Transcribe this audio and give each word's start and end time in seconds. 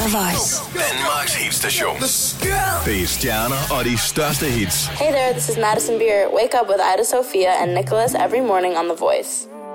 The 0.00 0.08
Voice. 0.08 0.60
Danmarks 0.74 1.34
hitstation. 1.34 1.96
Det 2.84 3.02
er 3.02 3.06
stjerner 3.06 3.62
og 3.78 3.84
de 3.84 3.98
største 3.98 4.46
hits. 4.46 4.86
Hey 4.86 5.12
there, 5.12 5.32
this 5.32 5.48
is 5.48 5.56
Madison 5.56 5.98
Beer. 5.98 6.20
Wake 6.40 6.54
up 6.60 6.68
with 6.68 6.80
Ida 6.94 7.04
Sofia 7.04 7.52
and 7.62 7.74
Nicholas 7.74 8.14
every 8.14 8.40
morning 8.40 8.72
on 8.76 8.84
The 8.88 8.96
Voice. 9.06 9.32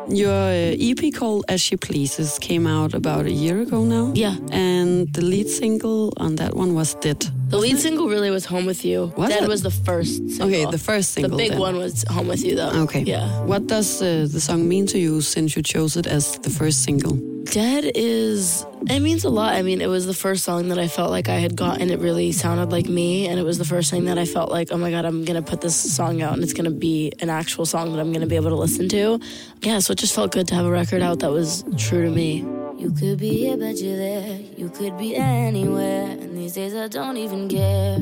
Your 0.09 0.41
uh, 0.49 0.88
EP 0.89 1.13
called 1.19 1.43
As 1.47 1.61
She 1.61 1.77
Pleases 1.77 2.39
came 2.41 2.65
out 2.67 2.93
about 2.93 3.25
a 3.25 3.31
year 3.31 3.61
ago 3.61 3.83
now. 3.83 4.11
Yeah. 4.15 4.35
And 4.51 5.13
the 5.13 5.21
lead 5.21 5.49
single 5.49 6.13
on 6.18 6.36
that 6.36 6.54
one 6.55 6.73
was 6.73 6.96
Dead. 6.96 7.21
The 7.48 7.57
lead 7.57 7.77
single 7.77 8.07
really 8.07 8.32
was 8.32 8.46
Home 8.46 8.66
With 8.66 8.84
You. 8.84 9.14
Was 9.16 9.30
Dead 9.30 9.43
it? 9.43 9.48
was 9.48 9.61
the 9.61 9.71
first 9.71 10.16
single. 10.30 10.48
Okay, 10.48 10.66
the 10.66 10.80
first 10.80 11.11
single. 11.11 11.30
The 11.30 11.38
big 11.38 11.52
then. 11.52 11.60
one 11.60 11.78
was 11.78 12.04
Home 12.10 12.28
With 12.28 12.43
You, 12.43 12.55
though. 12.55 12.71
Okay. 12.84 13.02
Yeah. 13.02 13.28
What 13.43 13.68
does 13.68 14.02
uh, 14.02 14.28
the 14.29 14.39
song 14.41 14.68
mean 14.68 14.88
to 14.88 14.98
you 14.98 15.21
since 15.21 15.55
you 15.55 15.61
chose 15.61 15.96
it 15.96 16.07
as 16.07 16.39
the 16.39 16.50
first 16.50 16.84
single? 16.84 17.18
Dead 17.46 17.92
is, 17.93 18.66
it 18.89 19.00
means 19.00 19.23
a 19.23 19.29
lot. 19.29 19.54
I 19.54 19.61
mean, 19.61 19.79
it 19.79 19.88
was 19.88 20.07
the 20.07 20.16
first 20.16 20.43
song 20.43 20.70
that 20.70 20.79
I 20.79 20.88
felt 20.88 21.11
like 21.11 21.29
I 21.29 21.36
had 21.36 21.55
gotten. 21.55 21.92
It 21.92 22.00
really 22.00 22.32
sounded 22.32 22.71
like 22.71 22.88
me. 22.88 23.28
And 23.28 23.39
it 23.39 23.43
was 23.43 23.60
the 23.60 23.66
first 23.66 23.91
thing 23.91 24.05
that 24.05 24.18
I 24.18 24.25
felt 24.25 24.50
like, 24.50 24.71
oh 24.71 24.77
my 24.77 24.89
God, 24.89 25.05
I'm 25.05 25.24
going 25.24 25.41
to 25.41 25.47
put 25.47 25.61
this 25.61 25.75
song 25.75 26.24
out 26.24 26.33
and 26.33 26.43
it's 26.43 26.54
going 26.54 26.66
to 26.66 26.75
be 26.75 27.14
an 27.19 27.30
actual 27.30 27.68
song 27.68 27.93
that 27.93 28.00
I'm 28.00 28.11
going 28.11 28.21
to 28.21 28.27
be 28.27 28.36
able 28.36 28.50
to 28.50 28.55
listen 28.55 28.89
to. 28.89 29.19
Yeah, 29.61 29.77
so 29.80 29.91
it 29.91 30.00
just 30.00 30.16
felt 30.16 30.32
good 30.32 30.47
to 30.47 30.55
have 30.55 30.66
a 30.66 30.71
record 30.71 31.04
out 31.04 31.19
that 31.19 31.32
was 31.32 31.64
true 31.77 32.03
to 32.05 32.09
me. 32.09 32.44
You 32.78 32.92
could 32.92 33.20
be 33.20 33.30
here, 33.38 33.58
but 33.58 33.78
you're 33.78 33.97
there. 33.97 34.39
You 34.58 34.70
could 34.70 34.97
be 34.97 35.16
anywhere. 35.16 36.08
And 36.11 36.38
these 36.38 36.53
days 36.53 36.75
I 36.75 36.88
don't 36.88 37.17
even 37.17 37.47
care. 37.47 38.00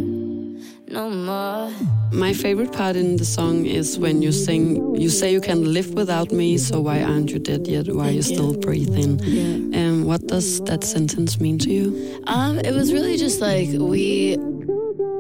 No 0.88 1.10
more. 1.10 1.72
My 2.12 2.34
favorite 2.34 2.72
part 2.72 2.96
in 2.96 3.18
the 3.18 3.26
song 3.26 3.66
is 3.66 3.98
when 3.98 4.22
you 4.22 4.32
sing, 4.32 4.96
you 4.96 5.10
say 5.10 5.32
you 5.32 5.42
can 5.42 5.74
live 5.74 5.94
without 5.94 6.32
me, 6.32 6.58
so 6.58 6.82
why 6.82 7.02
aren't 7.02 7.32
you 7.32 7.40
dead 7.40 7.68
yet? 7.68 7.88
Why 7.88 8.10
are 8.10 8.12
you 8.12 8.22
still 8.22 8.56
breathing? 8.58 9.20
Yeah. 9.20 9.80
Um, 9.80 10.06
what 10.06 10.28
does 10.28 10.60
that 10.62 10.84
sentence 10.84 11.40
mean 11.40 11.58
to 11.60 11.70
you? 11.70 12.24
Um, 12.28 12.60
it 12.60 12.74
was 12.74 12.94
really 12.94 13.18
just 13.18 13.42
like 13.42 13.70
we 13.72 14.38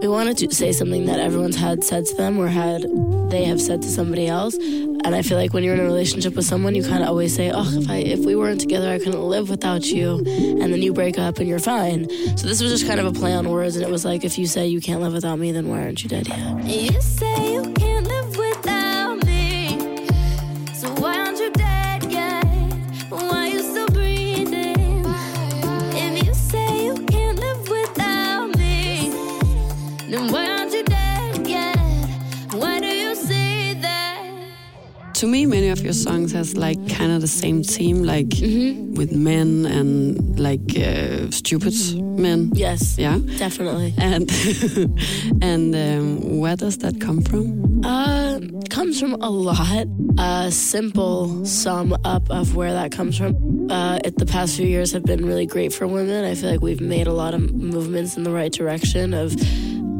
we 0.01 0.07
wanted 0.09 0.37
to 0.37 0.53
say 0.53 0.73
something 0.73 1.05
that 1.05 1.19
everyone's 1.19 1.55
had 1.55 1.83
said 1.83 2.05
to 2.07 2.15
them 2.15 2.37
or 2.37 2.47
had 2.47 2.81
they 3.29 3.45
have 3.45 3.61
said 3.61 3.81
to 3.83 3.87
somebody 3.87 4.27
else. 4.27 4.57
And 5.05 5.13
I 5.15 5.21
feel 5.21 5.37
like 5.37 5.53
when 5.53 5.63
you're 5.63 5.73
in 5.73 5.79
a 5.81 5.83
relationship 5.83 6.35
with 6.35 6.45
someone, 6.45 6.75
you 6.75 6.83
kind 6.83 7.03
of 7.03 7.09
always 7.09 7.35
say, 7.35 7.51
"Oh, 7.53 7.69
if 7.77 7.89
I 7.89 7.97
if 7.97 8.19
we 8.19 8.35
weren't 8.35 8.61
together, 8.61 8.89
I 8.89 8.99
couldn't 8.99 9.21
live 9.21 9.49
without 9.49 9.85
you." 9.85 10.17
And 10.17 10.71
then 10.71 10.81
you 10.81 10.93
break 10.93 11.19
up 11.19 11.39
and 11.39 11.47
you're 11.47 11.59
fine. 11.59 12.07
So 12.37 12.47
this 12.47 12.61
was 12.61 12.71
just 12.71 12.87
kind 12.87 12.99
of 12.99 13.05
a 13.05 13.11
play 13.11 13.33
on 13.33 13.49
words, 13.49 13.75
and 13.75 13.83
it 13.85 13.91
was 13.91 14.05
like, 14.05 14.23
if 14.23 14.37
you 14.37 14.47
say 14.47 14.65
you 14.67 14.79
can't 14.79 15.01
live 15.01 15.13
without 15.13 15.39
me, 15.39 15.51
then 15.51 15.67
why 15.67 15.81
aren't 15.83 16.03
you 16.03 16.09
dead 16.09 16.27
yet? 16.27 16.65
You 16.65 17.01
say 17.01 17.53
you 17.53 17.61
can't 17.63 17.82
To 35.23 35.29
me, 35.29 35.45
many 35.45 35.69
of 35.69 35.79
your 35.81 35.93
songs 35.93 36.33
has 36.33 36.57
like 36.57 36.77
kind 36.89 37.09
of 37.13 37.21
the 37.21 37.29
same 37.29 37.63
theme, 37.63 38.03
like 38.03 38.27
Mm-hmm. 38.27 38.95
with 38.95 39.13
men 39.15 39.65
and 39.65 40.37
like 40.37 40.59
uh, 40.77 41.31
stupid 41.31 41.73
men. 42.19 42.51
Yes, 42.53 42.97
Yeah. 42.97 43.19
definitely. 43.37 43.93
And 43.97 44.29
and 45.41 45.73
um, 45.73 46.39
where 46.41 46.57
does 46.57 46.79
that 46.79 46.99
come 46.99 47.21
from? 47.21 47.85
Uh, 47.85 48.41
comes 48.69 48.99
from 48.99 49.13
a 49.21 49.29
lot. 49.29 49.87
A 50.19 50.51
simple 50.51 51.45
sum 51.45 51.95
up 52.03 52.29
of 52.29 52.57
where 52.57 52.73
that 52.73 52.91
comes 52.91 53.17
from. 53.17 53.71
Uh, 53.71 53.99
it, 54.03 54.17
the 54.17 54.25
past 54.25 54.57
few 54.57 54.67
years 54.67 54.91
have 54.91 55.05
been 55.05 55.25
really 55.25 55.45
great 55.45 55.71
for 55.71 55.87
women. 55.87 56.25
I 56.25 56.35
feel 56.35 56.51
like 56.51 56.61
we've 56.61 56.81
made 56.81 57.07
a 57.07 57.13
lot 57.13 57.33
of 57.33 57.39
movements 57.53 58.17
in 58.17 58.23
the 58.23 58.31
right 58.31 58.51
direction 58.51 59.13
of 59.13 59.33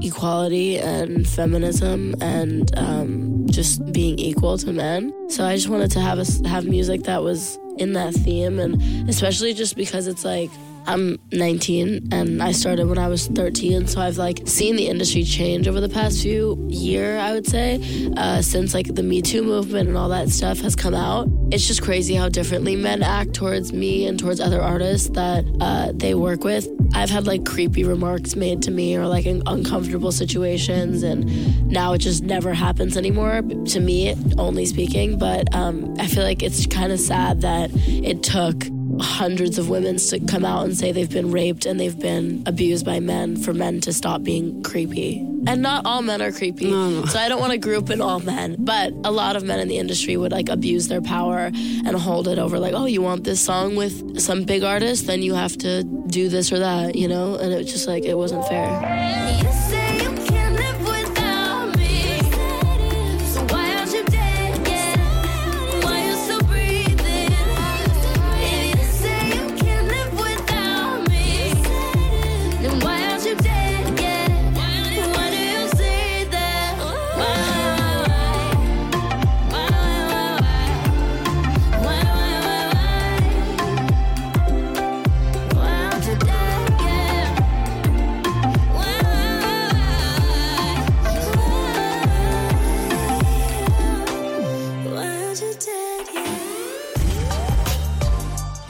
equality 0.03 0.77
and 0.79 1.25
feminism 1.25 2.13
and 2.19 2.77
um, 2.77 3.42
just 3.53 3.91
being 3.91 4.17
equal 4.19 4.57
to 4.57 4.73
men. 4.73 5.13
So 5.29 5.45
I 5.45 5.55
just 5.55 5.69
wanted 5.69 5.91
to 5.91 5.99
have 5.99 6.19
us 6.19 6.41
have 6.45 6.65
music 6.65 7.03
that 7.03 7.23
was 7.23 7.57
in 7.77 7.93
that 7.93 8.13
theme, 8.13 8.59
and 8.59 9.09
especially 9.09 9.53
just 9.53 9.75
because 9.75 10.07
it's 10.07 10.25
like 10.25 10.49
I'm 10.85 11.17
19 11.31 12.09
and 12.11 12.43
I 12.43 12.51
started 12.51 12.87
when 12.87 12.97
I 12.97 13.07
was 13.07 13.27
13, 13.27 13.87
so 13.87 14.01
I've 14.01 14.17
like 14.17 14.41
seen 14.45 14.75
the 14.75 14.87
industry 14.87 15.23
change 15.23 15.67
over 15.67 15.79
the 15.79 15.89
past 15.89 16.21
few 16.21 16.57
year, 16.69 17.17
I 17.17 17.33
would 17.33 17.47
say, 17.47 18.11
uh, 18.17 18.41
since 18.41 18.73
like 18.73 18.93
the 18.93 19.03
Me 19.03 19.21
Too 19.21 19.43
movement 19.43 19.87
and 19.87 19.97
all 19.97 20.09
that 20.09 20.29
stuff 20.29 20.59
has 20.59 20.75
come 20.75 20.93
out. 20.93 21.29
It's 21.51 21.67
just 21.67 21.81
crazy 21.81 22.15
how 22.15 22.29
differently 22.29 22.75
men 22.75 23.01
act 23.03 23.33
towards 23.33 23.71
me 23.71 24.07
and 24.07 24.19
towards 24.19 24.39
other 24.39 24.61
artists 24.61 25.09
that 25.09 25.45
uh, 25.61 25.91
they 25.93 26.15
work 26.15 26.43
with. 26.43 26.67
I've 26.93 27.09
had 27.09 27.27
like 27.27 27.45
creepy 27.45 27.83
remarks 27.83 28.35
made 28.35 28.61
to 28.63 28.71
me 28.71 28.95
or 28.95 29.07
like 29.07 29.25
uncomfortable 29.25 30.11
situations, 30.11 31.03
and 31.03 31.71
now 31.71 31.93
it 31.93 31.99
just 31.99 32.23
never 32.23 32.53
happens 32.53 32.97
anymore. 32.97 33.41
To 33.43 33.79
me, 33.79 34.15
only 34.37 34.65
speaking, 34.65 35.17
but 35.17 35.53
um, 35.53 35.95
I 35.99 36.07
feel 36.07 36.23
like 36.23 36.43
it's 36.43 36.65
kind 36.65 36.91
of 36.91 36.99
sad 36.99 37.41
that 37.41 37.71
it 37.73 38.23
took 38.23 38.63
hundreds 38.99 39.57
of 39.57 39.69
women 39.69 39.97
to 39.97 40.19
come 40.19 40.45
out 40.45 40.65
and 40.65 40.77
say 40.77 40.91
they've 40.91 41.09
been 41.09 41.31
raped 41.31 41.65
and 41.65 41.79
they've 41.79 41.97
been 41.97 42.43
abused 42.45 42.85
by 42.85 42.99
men 42.99 43.37
for 43.37 43.53
men 43.53 43.81
to 43.81 43.93
stop 43.93 44.23
being 44.23 44.61
creepy. 44.63 45.19
And 45.45 45.61
not 45.61 45.85
all 45.85 46.01
men 46.01 46.21
are 46.21 46.31
creepy. 46.31 46.69
No, 46.71 46.89
no. 46.89 47.05
So 47.05 47.19
I 47.19 47.27
don't 47.27 47.39
want 47.39 47.51
to 47.51 47.57
group 47.57 47.89
in 47.89 48.01
all 48.01 48.19
men, 48.19 48.55
but 48.59 48.93
a 49.03 49.11
lot 49.11 49.35
of 49.35 49.43
men 49.43 49.59
in 49.59 49.67
the 49.67 49.77
industry 49.77 50.15
would 50.15 50.31
like 50.31 50.49
abuse 50.49 50.87
their 50.87 51.01
power 51.01 51.51
and 51.53 51.95
hold 51.95 52.27
it 52.27 52.37
over 52.37 52.59
like, 52.59 52.73
oh, 52.73 52.85
you 52.85 53.01
want 53.01 53.23
this 53.23 53.41
song 53.41 53.75
with 53.75 54.19
some 54.19 54.43
big 54.43 54.63
artist, 54.63 55.07
then 55.07 55.21
you 55.21 55.33
have 55.33 55.57
to 55.57 55.83
do 55.83 56.29
this 56.29 56.51
or 56.53 56.59
that, 56.59 56.95
you 56.95 57.07
know? 57.07 57.35
And 57.35 57.51
it 57.51 57.57
was 57.57 57.71
just 57.71 57.87
like, 57.87 58.05
it 58.05 58.17
wasn't 58.17 58.45
fair. 58.47 59.72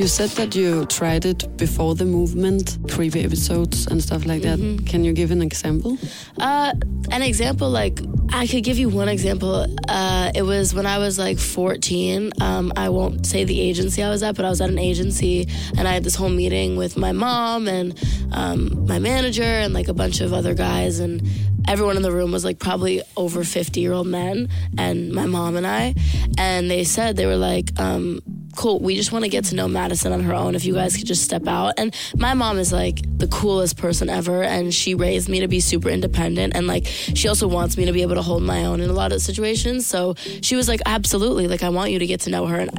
You 0.04 0.10
said 0.10 0.32
that 0.32 0.54
you 0.54 0.86
tried 0.88 1.24
it 1.24 1.56
before 1.56 1.96
the 1.96 2.04
movement, 2.04 2.78
creepy 2.92 3.24
episodes 3.24 3.88
and 3.88 4.04
stuff 4.04 4.26
like 4.26 4.42
that. 4.42 4.60
Mm-hmm. 4.60 4.86
Can 4.86 5.06
you 5.06 5.14
give 5.14 5.32
an 5.32 5.42
example? 5.42 5.98
Uh, 6.38 6.74
an 7.12 7.22
example, 7.22 7.70
like 7.70 8.02
I 8.34 8.46
could 8.46 8.66
give 8.66 8.78
you 8.78 8.90
one 8.90 9.08
example. 9.08 9.66
Uh, 9.88 10.30
it 10.36 10.42
was 10.42 10.74
when 10.74 10.86
I 10.86 10.98
was 10.98 11.18
like 11.18 11.40
14. 11.40 12.34
Um, 12.42 12.74
I 12.76 12.90
won't 12.90 13.26
say 13.26 13.46
the 13.46 13.62
agency 13.62 14.04
I 14.04 14.10
was 14.10 14.24
at, 14.24 14.36
but 14.36 14.44
I 14.44 14.50
was 14.50 14.60
at 14.60 14.70
an 14.70 14.78
agency, 14.78 15.48
and 15.78 15.88
I 15.88 15.94
had 15.94 16.04
this 16.04 16.16
whole 16.16 16.28
meeting 16.28 16.76
with 16.76 16.98
my 16.98 17.14
mom 17.14 17.70
and 17.70 17.98
um, 18.34 18.86
my 18.86 19.00
manager 19.00 19.42
and 19.44 19.74
like 19.74 19.88
a 19.88 19.94
bunch 19.94 20.20
of 20.20 20.34
other 20.34 20.54
guys, 20.54 21.00
and 21.00 21.26
everyone 21.66 21.96
in 21.96 22.04
the 22.04 22.12
room 22.12 22.34
was 22.34 22.44
like 22.44 22.60
probably 22.60 23.02
over 23.16 23.46
50 23.46 23.80
year 23.80 23.94
old 23.94 24.08
men, 24.08 24.50
and 24.78 25.14
my 25.14 25.28
mom 25.28 25.56
and 25.56 25.66
I, 25.66 25.96
and 26.38 26.70
they 26.70 26.84
said 26.84 27.16
they 27.16 27.26
were 27.26 27.38
like. 27.38 27.70
Um, 27.80 28.20
cool. 28.56 28.80
We 28.80 28.96
just 28.96 29.12
want 29.12 29.26
to 29.26 29.30
get 29.30 29.46
to 29.46 29.56
know 29.56 29.68
Madison 29.68 30.12
on 30.12 30.22
her 30.22 30.34
own. 30.34 30.56
If 30.56 30.66
you 30.66 30.74
guys 30.74 30.98
could 30.98 31.08
just 31.08 31.24
step 31.24 31.48
out. 31.48 31.74
And 31.78 31.96
my 32.16 32.34
mom 32.34 32.58
is 32.58 32.72
like 32.72 33.02
the 33.18 33.28
coolest 33.28 33.78
person 33.78 34.10
ever. 34.10 34.44
And 34.44 34.74
she 34.74 34.96
raised 34.96 35.30
me 35.30 35.40
to 35.42 35.48
be 35.48 35.60
super 35.60 35.90
independent. 35.90 36.56
And 36.56 36.68
like, 36.68 36.86
she 36.86 37.28
also 37.28 37.48
wants 37.48 37.78
me 37.78 37.86
to 37.86 37.92
be 37.92 38.02
able 38.02 38.16
to 38.16 38.22
hold 38.22 38.44
my 38.44 38.66
own 38.66 38.82
in 38.82 38.90
a 38.90 38.94
lot 38.94 39.12
of 39.12 39.22
situations. 39.22 39.86
So 39.88 40.16
she 40.42 40.56
was 40.56 40.68
like, 40.68 40.82
absolutely. 40.86 41.48
Like, 41.48 41.64
I 41.64 41.70
want 41.70 41.92
you 41.92 42.00
to 42.00 42.08
get 42.08 42.22
to 42.22 42.30
know 42.30 42.48
her. 42.48 42.60
And 42.60 42.70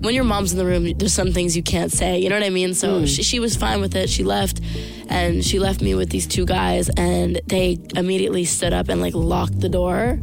when 0.00 0.14
your 0.14 0.24
mom's 0.24 0.52
in 0.52 0.58
the 0.58 0.66
room, 0.66 0.92
there's 0.96 1.12
some 1.12 1.32
things 1.32 1.56
you 1.56 1.62
can't 1.62 1.92
say. 1.92 2.18
You 2.18 2.28
know 2.28 2.36
what 2.36 2.44
I 2.44 2.50
mean? 2.50 2.74
So 2.74 3.00
hmm. 3.00 3.04
she, 3.06 3.22
she 3.22 3.40
was 3.40 3.56
fine 3.56 3.80
with 3.80 3.94
it. 3.94 4.08
She 4.08 4.24
left. 4.24 4.60
And 5.08 5.44
she 5.44 5.58
left 5.58 5.80
me 5.82 5.94
with 5.94 6.10
these 6.10 6.26
two 6.26 6.46
guys. 6.46 6.88
And 6.96 7.40
they 7.46 7.78
immediately 7.94 8.44
stood 8.44 8.72
up 8.72 8.88
and 8.88 9.00
like 9.00 9.14
locked 9.14 9.60
the 9.60 9.68
door. 9.68 10.18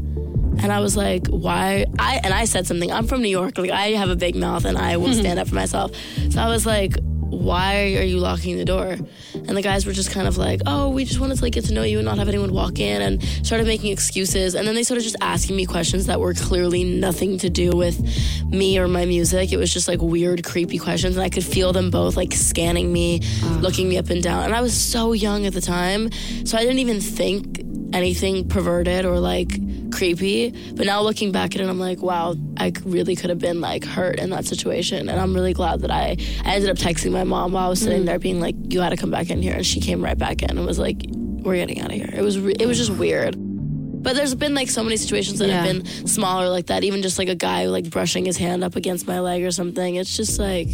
And 0.59 0.71
I 0.71 0.79
was 0.79 0.95
like, 0.95 1.27
why? 1.27 1.85
I 1.99 2.21
and 2.23 2.33
I 2.33 2.45
said 2.45 2.67
something. 2.67 2.91
I'm 2.91 3.07
from 3.07 3.21
New 3.21 3.29
York. 3.29 3.57
Like 3.57 3.71
I 3.71 3.89
have 3.91 4.09
a 4.09 4.15
big 4.15 4.35
mouth 4.35 4.65
and 4.65 4.77
I 4.77 4.97
will 4.97 5.07
mm-hmm. 5.07 5.19
stand 5.19 5.39
up 5.39 5.47
for 5.47 5.55
myself. 5.55 5.91
So 6.29 6.41
I 6.41 6.47
was 6.47 6.65
like, 6.65 6.95
why 7.33 7.95
are 7.97 8.03
you 8.03 8.19
locking 8.19 8.57
the 8.57 8.65
door? 8.65 8.97
And 9.33 9.57
the 9.57 9.61
guys 9.61 9.85
were 9.85 9.91
just 9.91 10.11
kind 10.11 10.27
of 10.27 10.37
like, 10.37 10.61
oh, 10.65 10.89
we 10.89 11.03
just 11.03 11.19
wanted 11.19 11.37
to 11.37 11.43
like 11.43 11.53
get 11.53 11.65
to 11.65 11.73
know 11.73 11.83
you 11.83 11.97
and 11.97 12.05
not 12.05 12.17
have 12.17 12.29
anyone 12.29 12.53
walk 12.53 12.79
in 12.79 13.01
and 13.01 13.23
started 13.45 13.67
making 13.67 13.91
excuses. 13.91 14.55
And 14.55 14.67
then 14.67 14.75
they 14.75 14.83
started 14.83 15.03
just 15.03 15.15
asking 15.19 15.55
me 15.55 15.65
questions 15.65 16.05
that 16.05 16.19
were 16.19 16.33
clearly 16.33 16.83
nothing 16.83 17.37
to 17.39 17.49
do 17.49 17.71
with 17.71 17.99
me 18.47 18.77
or 18.77 18.87
my 18.87 19.05
music. 19.05 19.51
It 19.51 19.57
was 19.57 19.73
just 19.73 19.87
like 19.87 20.01
weird, 20.01 20.43
creepy 20.43 20.77
questions. 20.77 21.15
And 21.17 21.23
I 21.23 21.29
could 21.29 21.43
feel 21.43 21.73
them 21.73 21.89
both 21.89 22.15
like 22.15 22.33
scanning 22.33 22.93
me, 22.93 23.21
ah. 23.43 23.57
looking 23.61 23.89
me 23.89 23.97
up 23.97 24.09
and 24.09 24.21
down. 24.21 24.45
And 24.45 24.55
I 24.55 24.61
was 24.61 24.79
so 24.79 25.13
young 25.13 25.45
at 25.45 25.53
the 25.53 25.61
time. 25.61 26.11
So 26.45 26.57
I 26.57 26.61
didn't 26.61 26.79
even 26.79 27.01
think 27.01 27.61
anything 27.93 28.47
perverted 28.47 29.05
or 29.05 29.19
like 29.19 29.51
creepy. 29.93 30.51
But 30.73 30.85
now 30.85 31.01
looking 31.01 31.31
back 31.31 31.55
at 31.55 31.61
it, 31.61 31.69
I'm 31.69 31.79
like, 31.79 32.01
wow, 32.01 32.35
I 32.57 32.73
really 32.83 33.15
could 33.15 33.29
have 33.29 33.39
been 33.39 33.61
like 33.61 33.85
hurt 33.85 34.19
in 34.19 34.29
that 34.31 34.45
situation. 34.45 35.09
And 35.09 35.19
I'm 35.19 35.33
really 35.33 35.53
glad 35.53 35.81
that 35.81 35.91
I, 35.91 36.17
I 36.43 36.55
ended 36.55 36.69
up 36.69 36.77
texting 36.77 37.11
my 37.11 37.23
mom 37.23 37.53
while 37.53 37.67
I 37.67 37.69
was 37.69 37.79
sitting 37.79 38.03
mm. 38.03 38.05
there 38.05 38.19
being 38.19 38.39
like, 38.39 38.55
you 38.57 38.79
got 38.79 38.89
to 38.89 38.97
come 38.97 39.11
back 39.11 39.29
in 39.29 39.41
here. 39.41 39.53
And 39.53 39.65
she 39.65 39.79
came 39.79 40.03
right 40.03 40.17
back 40.17 40.41
in 40.41 40.57
and 40.57 40.65
was 40.65 40.79
like, 40.79 41.03
we're 41.07 41.55
getting 41.55 41.81
out 41.81 41.91
of 41.91 41.95
here. 41.95 42.09
It 42.11 42.21
was, 42.21 42.39
re- 42.39 42.55
it 42.59 42.65
was 42.65 42.77
just 42.77 42.91
weird. 42.91 43.35
But 43.37 44.17
there's 44.17 44.35
been 44.35 44.53
like 44.53 44.69
so 44.69 44.83
many 44.83 44.97
situations 44.97 45.39
that 45.39 45.49
have 45.49 45.63
been 45.63 45.85
smaller 46.07 46.49
like 46.49 46.67
that. 46.67 46.83
Even 46.83 47.01
just 47.01 47.17
like 47.17 47.29
a 47.29 47.35
guy 47.35 47.67
like 47.67 47.89
brushing 47.89 48.25
his 48.25 48.35
hand 48.35 48.63
up 48.63 48.75
against 48.75 49.07
my 49.07 49.21
leg 49.21 49.43
or 49.43 49.51
something. 49.51 49.95
It's 49.95 50.17
just 50.17 50.39
like, 50.39 50.67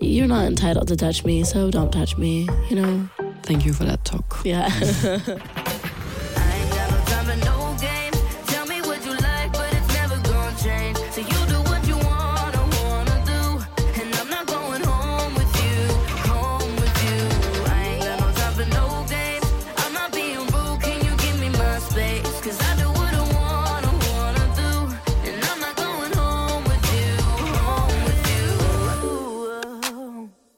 you're 0.00 0.28
not 0.28 0.46
entitled 0.46 0.86
to 0.88 0.96
touch 0.96 1.24
me, 1.24 1.42
so 1.42 1.70
don't 1.70 1.92
touch 1.92 2.16
me, 2.16 2.48
you 2.68 2.76
know? 2.76 3.08
Thank 3.42 3.66
you 3.66 3.72
for 3.72 3.84
that 3.84 4.04
talk. 4.04 4.40
Yeah. 4.44 4.68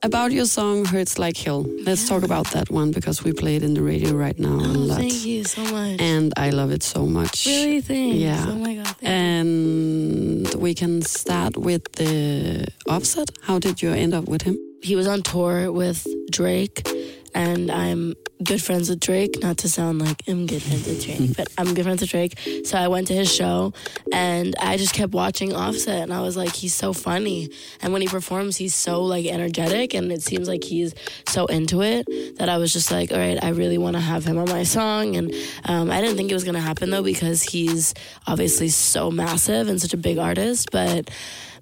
About 0.05 0.33
your 0.33 0.47
song 0.47 0.85
Hurts 0.85 1.17
Like 1.19 1.37
Hell, 1.37 1.65
let's 1.85 2.09
talk 2.09 2.25
about 2.25 2.51
that 2.51 2.71
one 2.71 2.91
because 2.91 3.23
we 3.23 3.33
play 3.33 3.55
it 3.55 3.63
in 3.63 3.75
the 3.75 3.83
radio 3.83 4.13
right 4.15 4.37
now 4.37 4.59
a 4.59 4.69
oh, 4.69 4.89
lot. 4.91 4.99
thank 4.99 5.25
you 5.25 5.45
so 5.45 5.63
much. 5.63 6.01
And 6.01 6.33
I 6.37 6.51
love 6.51 6.73
it 6.73 6.83
so 6.83 7.07
much. 7.07 7.47
really, 7.47 7.81
thanks. 7.81 8.17
Yeah. 8.17 8.45
Oh 8.49 8.57
my 8.57 8.75
God. 8.75 8.87
Thank 8.87 9.03
you. 9.03 9.09
And 9.09 10.55
we 10.55 10.75
can 10.75 11.03
start 11.03 11.57
with 11.57 11.85
the 11.93 12.67
offset. 12.89 13.31
How 13.43 13.61
did 13.61 13.81
you 13.81 13.93
end 13.93 14.13
up 14.13 14.25
with 14.25 14.43
him? 14.43 14.59
he 14.83 14.97
was 14.97 15.07
on 15.07 15.23
tour 15.23 15.71
with 15.73 16.07
Drake, 16.31 16.87
and 17.35 17.71
I'm 17.71 18.15
good 18.43 18.63
friends 18.63 18.89
with 18.89 19.01
Drake. 19.01 19.41
Not 19.43 19.59
to 19.59 19.69
sound 19.69 20.01
like 20.01 20.23
I'm 20.27 20.47
good 20.47 20.63
friends 20.63 20.87
with 20.87 21.05
Drake, 21.05 21.37
but 21.37 21.49
I'm 21.59 21.75
good 21.75 21.85
friends 21.85 22.01
with 22.01 22.11
Drake. 22.11 22.39
So 22.65 22.77
I 22.77 22.89
went 22.89 23.07
to 23.09 23.15
his 23.15 23.33
show, 23.33 23.73
and 24.13 24.55
I 24.61 24.77
just 24.77 24.95
kept 24.95 25.13
watching 25.13 25.55
Offset, 25.55 26.03
and 26.03 26.13
I 26.13 26.21
was 26.21 26.37
like, 26.37 26.55
he's 26.55 26.75
so 26.75 26.93
funny, 26.93 27.51
and 27.81 27.93
when 27.93 28.03
he 28.03 28.09
performs, 28.09 28.57
he's 28.57 28.75
so 28.75 29.03
like 29.03 29.27
energetic, 29.27 29.95
and 29.95 30.11
it 30.11 30.23
seems 30.23 30.49
like 30.49 30.65
he's 30.65 30.95
so 31.29 31.47
into 31.47 31.83
it 31.83 32.07
that 32.39 32.49
I 32.49 32.59
was 32.59 32.73
just 32.73 32.91
like, 32.91 33.13
all 33.13 33.19
right, 33.19 33.43
I 33.43 33.51
really 33.51 33.79
want 33.79 33.97
to 33.97 34.01
have 34.01 34.25
him 34.25 34.39
on 34.39 34.49
my 34.49 34.65
song, 34.65 35.17
and 35.17 35.33
um, 35.65 35.91
I 35.91 36.01
didn't 36.01 36.17
think 36.17 36.31
it 36.31 36.35
was 36.35 36.45
gonna 36.45 36.61
happen 36.61 36.91
though 36.91 37.03
because 37.03 37.43
he's 37.43 37.95
obviously 38.27 38.69
so 38.69 39.11
massive 39.11 39.69
and 39.69 39.81
such 39.81 39.95
a 39.95 39.97
big 39.99 40.19
artist, 40.19 40.71
but 40.71 41.11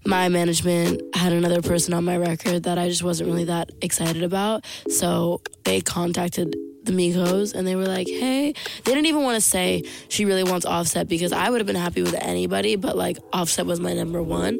my 0.06 0.28
management 0.28 1.02
had 1.14 1.32
another 1.32 1.62
person 1.62 1.94
on 1.94 2.04
my 2.04 2.16
record 2.16 2.64
that 2.64 2.78
I 2.78 2.88
just 2.88 3.02
wasn't 3.02 3.28
really 3.28 3.44
that 3.44 3.70
excited 3.82 4.22
about. 4.22 4.64
So 4.88 5.42
they 5.64 5.80
contacted 5.80 6.56
the 6.84 6.92
Migos 6.92 7.54
and 7.54 7.66
they 7.66 7.76
were 7.76 7.86
like, 7.86 8.08
hey, 8.08 8.52
they 8.84 8.92
didn't 8.92 9.06
even 9.06 9.22
want 9.22 9.36
to 9.36 9.40
say 9.40 9.84
she 10.08 10.24
really 10.24 10.44
wants 10.44 10.64
Offset 10.64 11.08
because 11.08 11.32
I 11.32 11.50
would 11.50 11.60
have 11.60 11.66
been 11.66 11.76
happy 11.76 12.02
with 12.02 12.14
anybody, 12.14 12.76
but 12.76 12.96
like 12.96 13.18
Offset 13.32 13.66
was 13.66 13.80
my 13.80 13.92
number 13.92 14.22
one. 14.22 14.58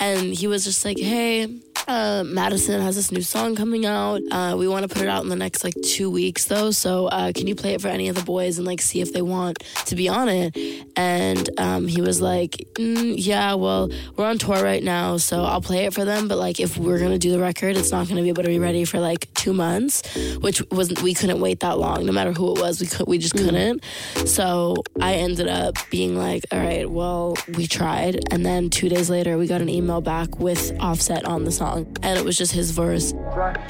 And 0.00 0.34
he 0.34 0.46
was 0.46 0.64
just 0.64 0.84
like, 0.84 0.98
hey, 0.98 1.46
uh, 1.88 2.24
Madison 2.26 2.80
has 2.80 2.96
this 2.96 3.10
new 3.12 3.22
song 3.22 3.56
coming 3.56 3.86
out. 3.86 4.20
Uh, 4.30 4.54
we 4.56 4.68
want 4.68 4.88
to 4.88 4.88
put 4.88 5.02
it 5.02 5.08
out 5.08 5.22
in 5.22 5.28
the 5.28 5.36
next 5.36 5.64
like 5.64 5.74
two 5.84 6.10
weeks 6.10 6.44
though. 6.46 6.70
So 6.70 7.06
uh, 7.06 7.32
can 7.34 7.46
you 7.46 7.54
play 7.54 7.74
it 7.74 7.80
for 7.80 7.88
any 7.88 8.08
of 8.08 8.16
the 8.16 8.22
boys 8.22 8.58
and 8.58 8.66
like 8.66 8.80
see 8.80 9.00
if 9.00 9.12
they 9.12 9.22
want 9.22 9.58
to 9.86 9.96
be 9.96 10.08
on 10.08 10.28
it? 10.28 10.56
And 10.96 11.48
um, 11.58 11.86
he 11.86 12.00
was 12.00 12.20
like, 12.20 12.52
mm, 12.74 13.14
yeah, 13.16 13.54
well, 13.54 13.90
we're 14.16 14.26
on 14.26 14.38
tour 14.38 14.62
right 14.62 14.82
now, 14.82 15.16
so 15.16 15.44
I'll 15.44 15.60
play 15.62 15.84
it 15.86 15.94
for 15.94 16.04
them. 16.04 16.28
But 16.28 16.38
like, 16.38 16.60
if 16.60 16.76
we're 16.76 16.98
gonna 16.98 17.18
do 17.18 17.30
the 17.30 17.40
record, 17.40 17.76
it's 17.76 17.92
not 17.92 18.08
gonna 18.08 18.22
be 18.22 18.28
able 18.28 18.42
to 18.42 18.48
be 18.48 18.58
ready 18.58 18.84
for 18.84 18.98
like 18.98 19.32
two 19.34 19.52
months, 19.52 20.02
which 20.38 20.62
wasn't. 20.70 21.02
We 21.02 21.14
couldn't 21.14 21.40
wait 21.40 21.60
that 21.60 21.78
long, 21.78 22.04
no 22.06 22.12
matter 22.12 22.32
who 22.32 22.54
it 22.54 22.60
was. 22.60 22.80
We 22.80 22.86
could, 22.86 23.06
we 23.06 23.18
just 23.18 23.34
couldn't. 23.34 23.84
So 24.26 24.76
I 25.00 25.14
ended 25.14 25.48
up 25.48 25.76
being 25.90 26.16
like, 26.16 26.44
all 26.52 26.58
right, 26.58 26.88
well, 26.90 27.36
we 27.56 27.66
tried, 27.66 28.20
and 28.30 28.44
then 28.44 28.70
two 28.70 28.88
days 28.88 29.08
later, 29.10 29.38
we 29.38 29.46
got 29.46 29.60
an 29.60 29.68
email 29.68 30.00
back 30.00 30.38
with 30.38 30.72
Offset 30.80 31.24
on 31.24 31.44
the 31.44 31.52
song, 31.52 31.69
and 31.76 32.18
it 32.18 32.24
was 32.24 32.36
just 32.36 32.52
his 32.52 32.70
verse. 32.70 33.12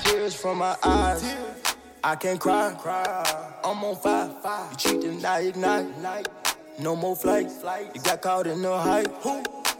Tears 0.04 0.34
from 0.34 0.58
my 0.58 0.76
eyes. 0.82 1.36
I 2.02 2.16
can't 2.16 2.40
cry. 2.40 2.74
I'm 3.64 3.84
on 3.84 3.96
fire. 3.96 4.30
You 4.70 4.76
cheat 4.76 5.04
and 5.04 5.24
I 5.24 5.40
ignite. 5.40 6.28
No 6.78 6.96
more 6.96 7.14
flight. 7.14 7.50
You 7.94 8.00
got 8.00 8.22
caught 8.22 8.46
in 8.46 8.62
the 8.62 8.76
hype. 8.76 9.12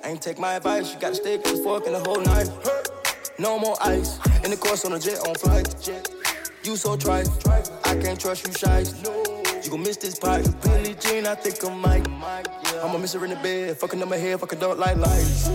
Ain't 0.05 0.21
take 0.21 0.39
my 0.39 0.55
advice. 0.55 0.93
You 0.93 1.01
gotta 1.01 1.15
stay 1.15 1.37
with 1.37 1.45
the 1.45 1.63
fork 1.63 1.87
in 1.87 1.93
the 1.93 2.01
whole 2.01 2.21
night. 2.21 2.51
No 3.39 3.59
more 3.59 3.77
ice. 3.81 4.19
In 4.45 4.51
the 4.51 4.57
course 4.57 4.85
on 4.85 4.93
a 4.93 4.99
jet 4.99 5.27
on 5.27 5.35
flight. 5.35 5.75
You 6.63 6.77
so 6.77 6.97
trite. 6.97 7.29
I 7.85 7.97
can't 7.97 8.21
trust 8.21 8.47
you, 8.47 8.53
shies. 8.53 9.03
You 9.65 9.71
gon' 9.71 9.83
miss 9.83 9.97
this 9.97 10.19
pipe. 10.19 10.45
Billie 10.63 10.95
Jean, 10.95 11.27
I 11.27 11.35
think 11.35 11.65
I 11.65 11.75
might. 11.75 12.07
I'ma 12.83 12.99
miss 12.99 13.15
her 13.15 13.25
in 13.25 13.31
the 13.31 13.37
bed. 13.37 13.77
Fucking 13.79 14.03
up 14.03 14.09
my 14.09 14.17
head. 14.17 14.41
Fucking 14.41 14.59
don't 14.59 14.79
like 14.79 14.97
lights. 14.97 15.49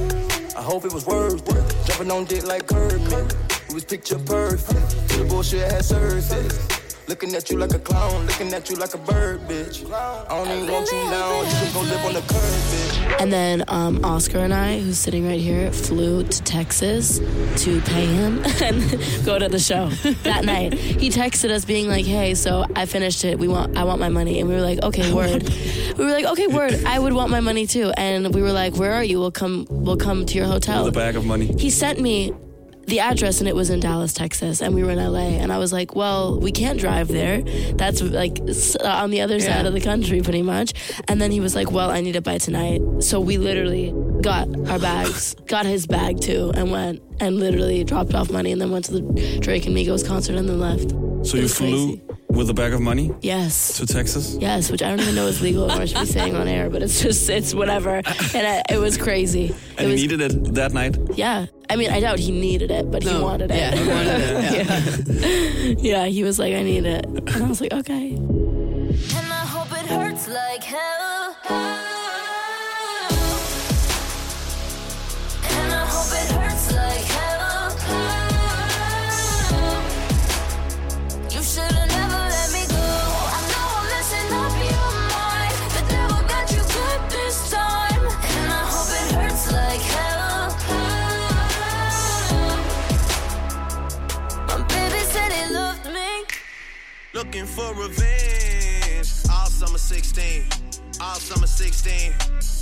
I 0.58 0.62
hope 0.62 0.86
it 0.86 0.94
was 0.94 1.06
worth 1.06 1.48
it. 1.50 1.76
Jumping 1.86 2.12
on 2.12 2.26
dick 2.26 2.46
like 2.46 2.68
Kirby. 2.68 3.04
It 3.04 3.74
was 3.74 3.84
picture 3.84 4.18
perfect. 4.20 5.10
Till 5.10 5.24
the 5.24 5.30
bullshit 5.30 5.70
had 5.70 5.84
surfaced. 5.84 6.75
Looking 7.08 7.36
at 7.36 7.52
you 7.52 7.58
like 7.60 7.72
a 7.72 7.78
clown, 7.80 8.26
looking 8.26 8.52
at 8.52 8.68
you 8.68 8.78
like 8.78 8.96
a 8.96 8.98
bird, 8.98 9.42
bitch. 9.42 9.86
I 9.94 10.28
don't 10.28 10.48
even 10.48 10.72
want 10.72 10.92
you 10.92 10.98
now. 11.06 11.42
You 11.44 11.48
can 11.50 11.74
go 11.74 11.82
live 11.82 12.06
on 12.06 12.14
the 12.16 12.22
curb, 12.22 12.30
bitch. 12.72 13.22
And 13.22 13.32
then 13.32 13.64
um, 13.68 14.04
Oscar 14.04 14.40
and 14.40 14.52
I, 14.52 14.80
who's 14.80 14.98
sitting 14.98 15.28
right 15.28 15.40
here, 15.40 15.72
flew 15.72 16.24
to 16.24 16.44
Texas 16.44 17.20
to 17.64 17.82
pay 17.82 18.08
him 18.08 18.42
and 18.64 18.82
go 19.24 19.38
to 19.38 19.48
the 19.48 19.60
show 19.60 19.90
that 20.24 20.46
night. 20.54 20.74
He 20.74 21.10
texted 21.10 21.52
us 21.52 21.64
being 21.64 21.88
like, 21.88 22.06
"Hey, 22.06 22.34
so 22.34 22.66
I 22.76 22.88
finished 22.88 23.24
it. 23.24 23.38
We 23.38 23.48
want, 23.48 23.78
I 23.78 23.84
want 23.84 24.00
my 24.00 24.10
money." 24.10 24.40
And 24.40 24.50
we 24.50 24.56
were 24.56 24.62
like, 24.62 24.82
"Okay, 24.82 25.14
word." 25.20 25.44
we 25.98 26.06
were 26.06 26.12
like, 26.12 26.26
"Okay, 26.26 26.48
word. 26.48 26.74
I 26.86 26.98
would 26.98 27.14
want 27.14 27.30
my 27.30 27.40
money 27.40 27.68
too." 27.68 27.92
And 27.98 28.34
we 28.34 28.42
were 28.42 28.52
like, 28.52 28.78
"Where 28.78 28.94
are 28.94 29.04
you? 29.04 29.20
We'll 29.20 29.32
come. 29.32 29.68
We'll 29.70 29.98
come 29.98 30.26
to 30.26 30.34
your 30.36 30.48
hotel." 30.48 30.86
The 30.86 30.92
bag 30.92 31.16
of 31.16 31.26
money. 31.26 31.56
he 31.60 31.70
sent 31.70 32.02
me 32.02 32.34
the 32.86 33.00
address 33.00 33.40
and 33.40 33.48
it 33.48 33.56
was 33.56 33.70
in 33.70 33.80
Dallas, 33.80 34.14
Texas, 34.14 34.62
and 34.62 34.74
we 34.76 34.84
were 34.84 34.92
in 34.92 34.98
LA. 34.98 35.40
And 35.42 35.52
I 35.52 35.58
was 35.58 35.74
like, 35.74 35.96
well, 35.96 36.40
we 36.40 36.52
can't 36.52 36.80
drive 36.80 37.08
there. 37.08 37.42
That's 37.74 38.02
like 38.02 38.40
uh, 38.40 38.88
on 38.88 39.10
the 39.10 39.22
other 39.22 39.40
side 39.40 39.66
of 39.66 39.74
the 39.74 39.82
country, 39.82 40.22
pretty 40.22 40.42
much. 40.42 40.74
And 41.08 41.22
then 41.22 41.32
he 41.32 41.40
was 41.40 41.56
like, 41.56 41.72
well, 41.72 41.90
I 41.90 42.02
need 42.02 42.16
it 42.16 42.24
by 42.24 42.38
tonight. 42.38 42.82
So 43.00 43.20
we 43.20 43.38
literally 43.38 43.94
got 44.22 44.48
our 44.70 44.80
bags, 44.80 45.36
got 45.48 45.66
his 45.66 45.88
bag 45.88 46.22
too, 46.22 46.52
and 46.56 46.72
went 46.72 47.02
and 47.20 47.38
literally 47.38 47.84
dropped 47.84 48.14
off 48.14 48.30
money 48.30 48.52
and 48.52 48.62
then 48.62 48.72
went 48.72 48.86
to 48.86 48.94
the 48.94 49.40
Drake 49.40 49.66
and 49.66 49.76
Migos 49.76 50.06
concert 50.06 50.36
and 50.36 50.48
then 50.48 50.60
left. 50.60 50.92
So 51.26 51.38
you 51.38 51.48
flew 51.48 51.98
crazy. 51.98 52.15
With 52.36 52.50
a 52.50 52.54
bag 52.54 52.74
of 52.74 52.82
money 52.82 53.12
Yes. 53.22 53.78
to 53.78 53.86
Texas? 53.86 54.36
Yes, 54.40 54.70
which 54.72 54.84
I 54.84 54.90
don't 54.90 55.00
even 55.00 55.16
know 55.16 55.28
is 55.28 55.42
legal 55.42 55.66
or 55.72 55.82
I 55.82 55.86
should 55.86 56.00
be 56.00 56.06
saying 56.06 56.36
on 56.36 56.48
air, 56.48 56.70
but 56.70 56.84
it's 56.84 57.02
just, 57.02 57.30
it's 57.30 57.54
whatever. 57.54 57.96
And 58.34 58.48
I, 58.48 58.62
it 58.70 58.78
was 58.80 58.98
crazy. 58.98 59.56
It 59.78 59.82
And 59.82 59.92
was, 59.92 60.02
you 60.02 60.08
needed 60.08 60.32
it 60.32 60.54
that 60.56 60.72
night? 60.74 60.98
Yeah. 61.16 61.48
I 61.70 61.76
mean, 61.76 61.92
I 61.92 62.00
doubt 62.00 62.18
he 62.20 62.32
needed 62.32 62.72
it, 62.72 62.90
but 62.92 63.04
he 63.04 63.14
wanted 63.18 63.52
it. 63.52 63.58
yeah, 63.58 63.76
he 63.76 63.88
wanted 63.90 64.20
it, 64.22 65.80
yeah. 65.82 66.04
yeah, 66.04 66.06
he 66.06 66.24
was 66.24 66.40
like, 66.40 66.54
I 66.54 66.64
need 66.64 66.86
it. 66.86 67.06
And 67.06 67.30
I 67.44 67.48
was 67.48 67.60
like, 67.60 67.74
okay. 67.74 68.12
And 68.16 69.28
I 69.42 69.46
hope 69.46 69.72
it 69.72 69.86
hurts 69.90 70.28
like 70.30 70.64
hell. 70.64 70.85
For 97.46 97.74
revenge. 97.74 99.12
All 99.32 99.48
summer 99.48 99.78
16. 99.78 100.46
All 101.02 101.16
summer 101.16 101.48
16, 101.48 102.14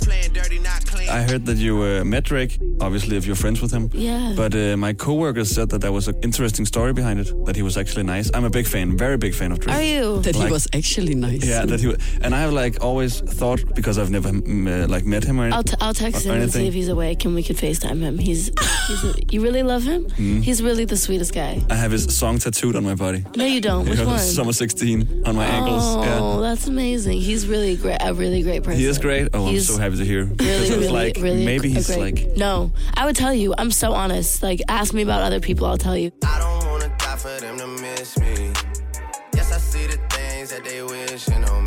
playing 0.04 0.32
dirty, 0.32 0.58
not 0.58 0.86
clean. 0.86 1.08
I 1.08 1.22
heard 1.22 1.44
that 1.46 1.56
you 1.56 1.82
uh, 1.82 2.04
met 2.04 2.24
Drake, 2.24 2.58
obviously, 2.80 3.16
if 3.16 3.26
you're 3.26 3.36
friends 3.36 3.60
with 3.60 3.72
him. 3.72 3.90
Yeah. 3.92 4.32
But 4.36 4.54
uh, 4.54 4.76
my 4.76 4.92
coworkers 4.92 5.50
said 5.50 5.68
that 5.70 5.80
there 5.80 5.92
was 5.92 6.08
an 6.08 6.16
interesting 6.22 6.66
story 6.66 6.92
behind 6.92 7.20
it, 7.20 7.32
that 7.46 7.56
he 7.56 7.62
was 7.62 7.76
actually 7.76 8.04
nice. 8.04 8.30
I'm 8.34 8.44
a 8.44 8.50
big 8.50 8.66
fan, 8.66 8.96
very 8.96 9.16
big 9.16 9.34
fan 9.34 9.52
of 9.52 9.58
Drake. 9.60 9.76
Are 9.76 9.82
you? 9.82 10.20
That 10.22 10.34
he 10.36 10.50
was 10.50 10.66
actually 10.74 11.14
nice. 11.14 11.44
Yeah, 11.44 11.64
that 11.66 11.80
he 11.80 11.86
was. 11.88 11.98
and 12.22 12.34
I 12.34 12.40
have 12.40 12.52
like 12.52 12.82
always 12.82 13.20
thought 13.20 13.62
because 13.74 13.98
I've 13.98 14.10
never 14.10 14.30
mm, 14.30 14.84
uh, 14.84 14.88
like 14.88 15.04
met 15.04 15.24
him 15.24 15.40
or, 15.40 15.44
anything. 15.44 15.56
I'll, 15.56 15.62
t- 15.64 15.76
I'll 15.80 15.94
text 15.94 16.26
or 16.26 16.34
him 16.34 16.42
and 16.42 16.52
see 16.52 16.66
if 16.66 16.74
he's 16.74 16.88
awake 16.88 17.24
and 17.24 17.34
we 17.34 17.42
could 17.42 17.56
FaceTime 17.56 18.00
him. 18.00 18.18
He's, 18.18 18.50
he's 18.88 19.04
a, 19.04 19.14
you 19.30 19.42
really 19.42 19.62
love 19.62 19.82
him? 19.82 20.04
Mm-hmm. 20.06 20.40
He's 20.40 20.62
really 20.62 20.84
the 20.84 20.96
sweetest 20.96 21.32
guy. 21.34 21.60
I 21.70 21.74
have 21.76 21.92
his 21.92 22.04
song 22.16 22.38
tattooed 22.38 22.76
on 22.76 22.84
my 22.84 22.94
body. 22.94 23.24
No, 23.36 23.44
you 23.44 23.60
don't. 23.60 23.88
Which 23.88 23.98
You 24.04 24.04
know, 24.04 24.10
one? 24.10 24.18
Summer 24.18 24.52
16 24.52 25.22
on 25.26 25.36
my 25.36 25.46
ankles. 25.46 25.82
Oh, 25.84 26.02
Yeah. 26.42 26.48
that's 26.48 26.66
amazing. 26.66 27.20
He's 27.20 27.46
really 27.46 27.76
great. 27.76 27.98
A 28.00 28.12
really 28.12 28.42
great 28.42 28.62
person. 28.62 28.78
He 28.80 28.86
is 28.86 28.98
great. 28.98 29.28
Oh, 29.32 29.46
He's 29.46 29.68
I'm 29.70 29.76
so 29.76 29.82
happy 29.82 29.93
to 29.98 30.04
hear. 30.04 30.24
Really, 30.24 30.34
Because 30.36 30.70
I 30.70 30.76
was 30.76 30.86
really, 30.86 30.88
like, 30.92 31.16
really. 31.20 31.44
maybe 31.44 31.68
a 31.70 31.74
he's 31.74 31.86
great- 31.86 32.14
like 32.26 32.36
No, 32.36 32.72
I 32.94 33.04
would 33.06 33.16
tell 33.16 33.34
you. 33.34 33.54
I'm 33.58 33.70
so 33.70 33.92
honest. 33.92 34.42
Like, 34.42 34.60
ask 34.68 34.94
me 34.94 35.02
about 35.02 35.22
other 35.22 35.40
people. 35.40 35.66
I'll 35.66 35.78
tell 35.78 35.96
you. 35.96 36.10
I 36.24 36.38
don't 36.38 36.70
wanna 36.70 36.88
die 36.98 37.16
for 37.16 37.40
them 37.40 37.58
to 37.58 37.66
miss 37.66 38.18
me. 38.18 38.52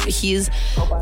He's 0.08 0.50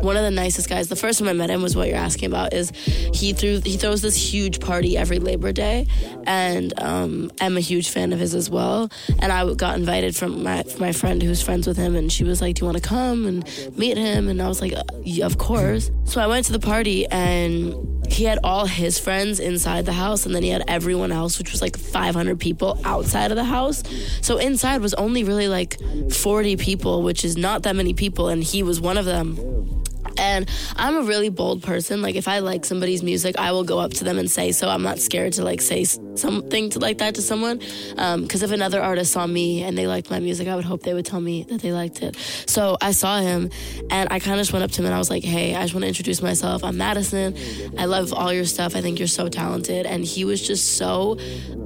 one 0.00 0.16
of 0.16 0.22
the 0.22 0.30
nicest 0.30 0.68
guys. 0.68 0.88
The 0.88 0.96
first 0.96 1.18
time 1.18 1.28
I 1.28 1.32
met 1.32 1.50
him 1.50 1.62
was 1.62 1.76
what 1.76 1.88
you're 1.88 1.96
asking 1.96 2.26
about. 2.26 2.52
Is 2.52 2.70
he 2.76 3.32
threw 3.32 3.60
he 3.60 3.76
throws 3.76 4.02
this 4.02 4.16
huge 4.16 4.60
party 4.60 4.96
every 4.96 5.18
Labor 5.18 5.52
Day, 5.52 5.86
and 6.26 6.78
um, 6.80 7.30
I'm 7.40 7.56
a 7.56 7.60
huge 7.60 7.90
fan 7.90 8.12
of 8.12 8.18
his 8.18 8.34
as 8.34 8.50
well. 8.50 8.90
And 9.20 9.32
I 9.32 9.52
got 9.54 9.76
invited 9.78 10.16
from 10.16 10.42
my 10.42 10.64
my 10.78 10.92
friend 10.92 11.22
who's 11.22 11.42
friends 11.42 11.66
with 11.66 11.76
him, 11.76 11.94
and 11.94 12.10
she 12.10 12.24
was 12.24 12.40
like, 12.40 12.56
"Do 12.56 12.62
you 12.62 12.66
want 12.66 12.82
to 12.82 12.88
come 12.88 13.26
and 13.26 13.76
meet 13.76 13.96
him?" 13.96 14.28
And 14.28 14.42
I 14.42 14.48
was 14.48 14.60
like, 14.60 14.72
uh, 14.72 14.82
"Of 15.22 15.38
course." 15.38 15.90
So 16.04 16.20
I 16.20 16.26
went 16.26 16.46
to 16.46 16.52
the 16.52 16.60
party, 16.60 17.06
and 17.06 17.74
he 18.12 18.24
had 18.24 18.38
all 18.42 18.66
his 18.66 18.98
friends 18.98 19.40
inside 19.40 19.86
the 19.86 19.92
house, 19.92 20.26
and 20.26 20.34
then 20.34 20.42
he 20.42 20.48
had 20.48 20.64
everyone 20.68 21.12
else, 21.12 21.38
which 21.38 21.52
was 21.52 21.62
like 21.62 21.76
500 21.76 22.38
people 22.38 22.80
outside 22.84 23.30
of 23.30 23.36
the 23.36 23.44
house. 23.44 23.82
So 24.20 24.38
inside 24.38 24.80
was 24.80 24.94
only 24.94 25.24
really 25.24 25.48
like 25.48 25.78
40 26.10 26.56
people, 26.56 27.02
which 27.02 27.24
is 27.24 27.36
not 27.36 27.62
that 27.64 27.76
many 27.76 27.94
people, 27.94 28.28
and 28.28 28.42
he 28.42 28.62
was 28.62 28.80
one 28.80 28.98
of 28.98 29.04
them. 29.04 29.75
And 30.18 30.48
I'm 30.76 30.96
a 30.96 31.02
really 31.02 31.28
bold 31.28 31.62
person. 31.62 32.02
Like 32.02 32.14
if 32.14 32.28
I 32.28 32.40
like 32.40 32.64
somebody's 32.64 33.02
music, 33.02 33.38
I 33.38 33.52
will 33.52 33.64
go 33.64 33.78
up 33.78 33.92
to 33.94 34.04
them 34.04 34.18
and 34.18 34.30
say 34.30 34.52
so. 34.52 34.68
I'm 34.68 34.82
not 34.82 34.98
scared 34.98 35.34
to 35.34 35.44
like 35.44 35.60
say 35.60 35.84
something 35.84 36.70
to, 36.70 36.78
like 36.78 36.98
that 36.98 37.14
to 37.16 37.22
someone. 37.22 37.60
Um, 37.96 38.22
because 38.22 38.42
if 38.42 38.50
another 38.50 38.80
artist 38.80 39.12
saw 39.12 39.26
me 39.26 39.62
and 39.62 39.76
they 39.76 39.86
liked 39.86 40.10
my 40.10 40.20
music, 40.20 40.48
I 40.48 40.56
would 40.56 40.64
hope 40.64 40.82
they 40.82 40.94
would 40.94 41.06
tell 41.06 41.20
me 41.20 41.44
that 41.44 41.60
they 41.60 41.72
liked 41.72 42.02
it. 42.02 42.16
So 42.46 42.76
I 42.80 42.92
saw 42.92 43.20
him, 43.20 43.50
and 43.90 44.08
I 44.10 44.18
kind 44.18 44.34
of 44.34 44.40
just 44.40 44.52
went 44.52 44.64
up 44.64 44.70
to 44.72 44.82
him 44.82 44.86
and 44.86 44.94
I 44.94 44.98
was 44.98 45.10
like, 45.10 45.24
"Hey, 45.24 45.54
I 45.54 45.62
just 45.62 45.74
want 45.74 45.82
to 45.82 45.88
introduce 45.88 46.22
myself. 46.22 46.64
I'm 46.64 46.76
Madison. 46.76 47.36
I 47.78 47.86
love 47.86 48.12
all 48.12 48.32
your 48.32 48.44
stuff. 48.44 48.76
I 48.76 48.80
think 48.80 48.98
you're 48.98 49.08
so 49.08 49.28
talented." 49.28 49.86
And 49.86 50.04
he 50.04 50.24
was 50.24 50.46
just 50.46 50.76
so 50.76 51.18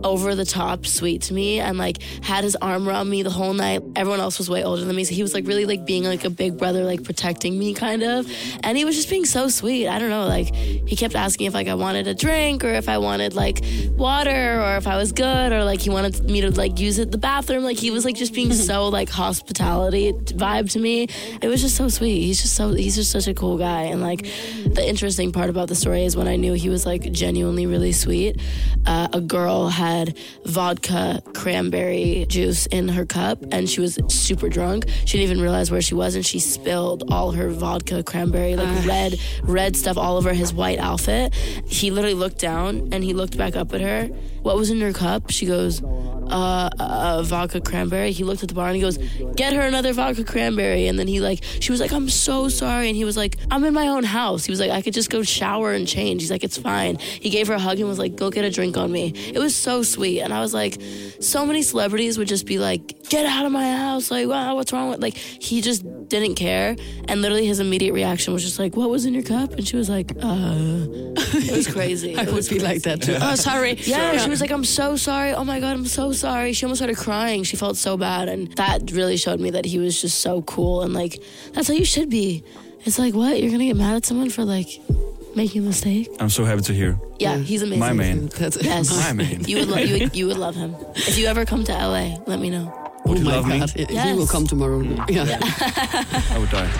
over 0.02 0.34
the 0.34 0.44
top 0.44 0.86
sweet 0.86 1.22
to 1.22 1.34
me 1.34 1.60
and 1.60 1.78
like 1.78 2.02
had 2.22 2.44
his 2.44 2.56
arm 2.56 2.88
around 2.88 3.08
me 3.08 3.22
the 3.22 3.30
whole 3.30 3.52
night. 3.52 3.82
Everyone 3.96 4.20
else 4.20 4.38
was 4.38 4.48
way 4.48 4.64
older 4.64 4.84
than 4.84 4.96
me, 4.96 5.04
so 5.04 5.14
he 5.14 5.22
was 5.22 5.34
like 5.34 5.46
really 5.46 5.66
like 5.66 5.84
being 5.84 6.04
like 6.04 6.24
a 6.24 6.30
big 6.30 6.58
brother, 6.58 6.84
like 6.84 7.04
protecting 7.04 7.58
me 7.58 7.74
kind 7.74 8.02
of. 8.02 8.26
And 8.62 8.76
he 8.76 8.84
was 8.84 8.96
just 8.96 9.10
being 9.10 9.24
so 9.24 9.48
sweet. 9.48 9.88
I 9.88 9.98
don't 9.98 10.10
know, 10.10 10.26
like 10.26 10.54
he 10.54 10.96
kept 10.96 11.14
asking 11.14 11.46
if 11.46 11.54
like 11.54 11.68
I 11.68 11.74
wanted 11.74 12.06
a 12.06 12.14
drink 12.14 12.64
or 12.64 12.72
if 12.72 12.88
I 12.88 12.98
wanted 12.98 13.34
like 13.34 13.62
water 13.96 14.60
or 14.62 14.76
if 14.76 14.86
I 14.86 14.96
was 14.96 15.12
good 15.12 15.52
or 15.52 15.64
like 15.64 15.80
he 15.80 15.90
wanted 15.90 16.28
me 16.30 16.40
to 16.40 16.50
like 16.50 16.78
use 16.78 16.98
it 16.98 17.10
the 17.10 17.18
bathroom. 17.18 17.64
Like 17.64 17.76
he 17.76 17.90
was 17.90 18.04
like 18.04 18.16
just 18.16 18.34
being 18.34 18.52
so 18.52 18.88
like 18.88 19.08
hospitality 19.08 20.12
vibe 20.12 20.70
to 20.72 20.78
me. 20.78 21.06
It 21.42 21.48
was 21.48 21.60
just 21.60 21.76
so 21.76 21.88
sweet. 21.88 22.20
He's 22.20 22.40
just 22.40 22.54
so 22.54 22.72
he's 22.72 22.96
just 22.96 23.10
such 23.10 23.28
a 23.28 23.34
cool 23.34 23.58
guy. 23.58 23.82
And 23.82 24.00
like 24.00 24.22
the 24.22 24.84
interesting 24.86 25.32
part 25.32 25.50
about 25.50 25.68
the 25.68 25.74
story 25.74 26.04
is 26.04 26.16
when 26.16 26.28
I 26.28 26.36
knew 26.36 26.52
he 26.54 26.68
was 26.68 26.86
like 26.86 27.10
genuinely 27.12 27.66
really 27.66 27.92
sweet. 27.92 28.40
Uh, 28.86 29.08
a 29.12 29.20
girl 29.20 29.68
had 29.68 30.16
vodka 30.44 31.22
cranberry 31.34 32.26
juice 32.28 32.66
in 32.66 32.88
her 32.88 33.04
cup 33.04 33.42
and 33.52 33.68
she 33.68 33.80
was 33.80 33.98
super 34.08 34.48
drunk. 34.48 34.86
She 35.04 35.18
didn't 35.18 35.30
even 35.30 35.42
realize 35.42 35.70
where 35.70 35.82
she 35.82 35.94
was 35.94 36.14
and 36.14 36.24
she 36.24 36.38
spilled 36.38 37.12
all 37.12 37.32
her 37.32 37.50
vodka 37.50 38.02
cranberry 38.02 38.29
like 38.56 38.86
red 38.86 39.18
red 39.42 39.76
stuff 39.76 39.96
all 39.96 40.16
over 40.16 40.32
his 40.32 40.52
white 40.52 40.78
outfit. 40.78 41.34
He 41.34 41.90
literally 41.90 42.14
looked 42.14 42.38
down 42.38 42.88
and 42.92 43.04
he 43.04 43.12
looked 43.14 43.36
back 43.36 43.56
up 43.56 43.72
at 43.74 43.80
her. 43.80 44.08
What 44.42 44.56
was 44.56 44.70
in 44.70 44.78
your 44.78 44.92
cup? 44.92 45.30
She 45.30 45.46
goes, 45.46 45.82
uh, 46.30 46.70
uh, 46.78 47.22
vodka 47.22 47.60
cranberry. 47.60 48.12
He 48.12 48.24
looked 48.24 48.42
at 48.42 48.48
the 48.48 48.54
bar 48.54 48.68
and 48.68 48.76
he 48.76 48.82
goes, 48.82 48.98
"Get 49.34 49.52
her 49.52 49.62
another 49.62 49.92
vodka 49.92 50.24
cranberry." 50.24 50.86
And 50.86 50.98
then 50.98 51.06
he 51.08 51.20
like, 51.20 51.42
she 51.60 51.72
was 51.72 51.80
like, 51.80 51.92
"I'm 51.92 52.08
so 52.08 52.48
sorry." 52.48 52.88
And 52.88 52.96
he 52.96 53.04
was 53.04 53.16
like, 53.16 53.36
"I'm 53.50 53.64
in 53.64 53.74
my 53.74 53.88
own 53.88 54.04
house." 54.04 54.44
He 54.44 54.52
was 54.52 54.60
like, 54.60 54.70
"I 54.70 54.80
could 54.82 54.94
just 54.94 55.10
go 55.10 55.22
shower 55.22 55.72
and 55.72 55.86
change." 55.86 56.22
He's 56.22 56.30
like, 56.30 56.44
"It's 56.44 56.56
fine." 56.56 56.98
He 56.98 57.30
gave 57.30 57.48
her 57.48 57.54
a 57.54 57.58
hug 57.58 57.78
and 57.78 57.88
was 57.88 57.98
like, 57.98 58.16
"Go 58.16 58.30
get 58.30 58.44
a 58.44 58.50
drink 58.50 58.76
on 58.76 58.90
me." 58.92 59.12
It 59.34 59.38
was 59.38 59.56
so 59.56 59.82
sweet, 59.82 60.20
and 60.20 60.32
I 60.32 60.40
was 60.40 60.54
like, 60.54 60.80
so 61.20 61.44
many 61.44 61.62
celebrities 61.62 62.16
would 62.16 62.28
just 62.28 62.46
be 62.46 62.58
like, 62.58 63.08
"Get 63.08 63.26
out 63.26 63.44
of 63.44 63.52
my 63.52 63.70
house!" 63.76 64.10
Like, 64.10 64.28
wow, 64.28 64.54
what's 64.54 64.72
wrong 64.72 64.90
with? 64.90 65.00
Like, 65.02 65.16
he 65.16 65.60
just 65.60 65.84
didn't 66.08 66.36
care, 66.36 66.76
and 67.08 67.22
literally 67.22 67.46
his 67.46 67.60
immediate 67.60 67.92
reaction 67.92 68.32
was 68.32 68.44
just 68.44 68.58
like, 68.58 68.76
"What 68.76 68.88
was 68.90 69.04
in 69.04 69.14
your 69.14 69.24
cup?" 69.24 69.52
And 69.52 69.66
she 69.66 69.76
was 69.76 69.88
like, 69.88 70.12
"Uh." 70.22 70.86
It 71.32 71.56
was 71.56 71.66
crazy. 71.68 72.16
I 72.18 72.22
It 72.22 72.32
would 72.32 72.48
be 72.48 72.58
like 72.58 72.82
that 72.82 73.02
too. 73.02 73.16
Oh, 73.20 73.34
sorry. 73.34 73.74
yeah, 73.84 74.12
was 74.30 74.40
like, 74.40 74.50
I'm 74.50 74.64
so 74.64 74.96
sorry. 74.96 75.32
Oh 75.32 75.44
my 75.44 75.60
God, 75.60 75.72
I'm 75.74 75.86
so 75.86 76.12
sorry. 76.12 76.52
She 76.52 76.64
almost 76.64 76.78
started 76.78 76.96
crying. 76.96 77.42
She 77.44 77.56
felt 77.56 77.76
so 77.76 77.96
bad. 77.96 78.28
And 78.28 78.50
that 78.56 78.90
really 78.92 79.16
showed 79.16 79.40
me 79.40 79.50
that 79.50 79.64
he 79.64 79.78
was 79.78 80.00
just 80.00 80.20
so 80.20 80.42
cool. 80.42 80.82
And 80.82 80.94
like, 80.94 81.22
that's 81.52 81.68
how 81.68 81.74
you 81.74 81.84
should 81.84 82.08
be. 82.10 82.42
It's 82.84 82.98
like, 82.98 83.12
what? 83.14 83.38
You're 83.40 83.50
going 83.50 83.58
to 83.60 83.66
get 83.66 83.76
mad 83.76 83.96
at 83.96 84.06
someone 84.06 84.30
for 84.30 84.44
like 84.44 84.68
making 85.36 85.62
a 85.62 85.66
mistake? 85.66 86.08
I'm 86.18 86.30
so 86.30 86.44
happy 86.44 86.62
to 86.62 86.72
hear. 86.74 86.98
Yeah, 87.18 87.36
he's 87.36 87.62
amazing. 87.62 87.80
My 87.80 87.92
man. 87.92 88.26
That's 88.28 88.62
Yes. 88.62 88.90
My 88.96 89.12
man. 89.12 89.44
You 89.44 89.58
would, 89.58 89.68
lo- 89.68 89.78
you, 89.78 89.98
would, 90.04 90.16
you 90.16 90.26
would 90.28 90.38
love 90.38 90.54
him. 90.54 90.74
If 90.96 91.18
you 91.18 91.26
ever 91.26 91.44
come 91.44 91.64
to 91.64 91.72
LA, 91.72 92.16
let 92.26 92.38
me 92.40 92.50
know. 92.50 92.72
Oh 93.06 93.14
you 93.14 93.24
my 93.24 93.36
love 93.36 93.46
me? 93.48 93.58
god, 93.60 93.70
he 93.70 94.12
will 94.14 94.26
come 94.26 94.46
tomorrow. 94.46 94.80
Mm. 94.82 95.10
Yeah. 95.10 95.38
I 96.34 96.38
would 96.38 96.50
die. 96.50 96.70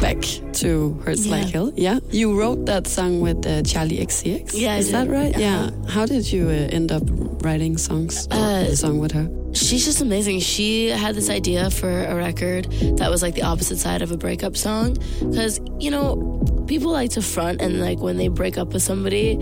Back 0.00 0.41
to 0.62 0.94
Hurts 1.04 1.26
Yeah. 1.26 1.36
Like 1.36 1.50
Hell. 1.50 1.72
Yeah, 1.76 1.98
you 2.10 2.38
wrote 2.38 2.66
that 2.66 2.86
song 2.86 3.20
with 3.20 3.44
uh, 3.46 3.62
Charli 3.62 3.98
XCX. 4.00 4.52
Yeah, 4.54 4.76
is 4.76 4.90
that 4.92 5.08
right? 5.08 5.34
Uh-huh. 5.34 5.40
Yeah. 5.40 5.90
How 5.90 6.06
did 6.06 6.30
you 6.32 6.48
uh, 6.48 6.76
end 6.78 6.90
up 6.92 7.02
writing 7.44 7.76
songs? 7.78 8.26
Uh, 8.30 8.64
the 8.70 8.76
song 8.76 8.98
with 8.98 9.12
her. 9.12 9.28
She's 9.54 9.84
just 9.84 10.00
amazing. 10.00 10.40
She 10.40 10.88
had 10.88 11.14
this 11.14 11.28
idea 11.28 11.70
for 11.70 11.90
a 12.04 12.14
record 12.14 12.64
that 12.96 13.10
was 13.10 13.22
like 13.22 13.34
the 13.34 13.42
opposite 13.42 13.78
side 13.78 14.00
of 14.00 14.10
a 14.10 14.16
breakup 14.16 14.56
song. 14.56 14.96
Because, 15.20 15.60
you 15.78 15.90
know, 15.90 16.64
people 16.66 16.90
like 16.90 17.10
to 17.10 17.22
front 17.22 17.60
and 17.60 17.80
like 17.80 17.98
when 17.98 18.16
they 18.16 18.28
break 18.28 18.56
up 18.56 18.72
with 18.72 18.82
somebody, 18.82 19.36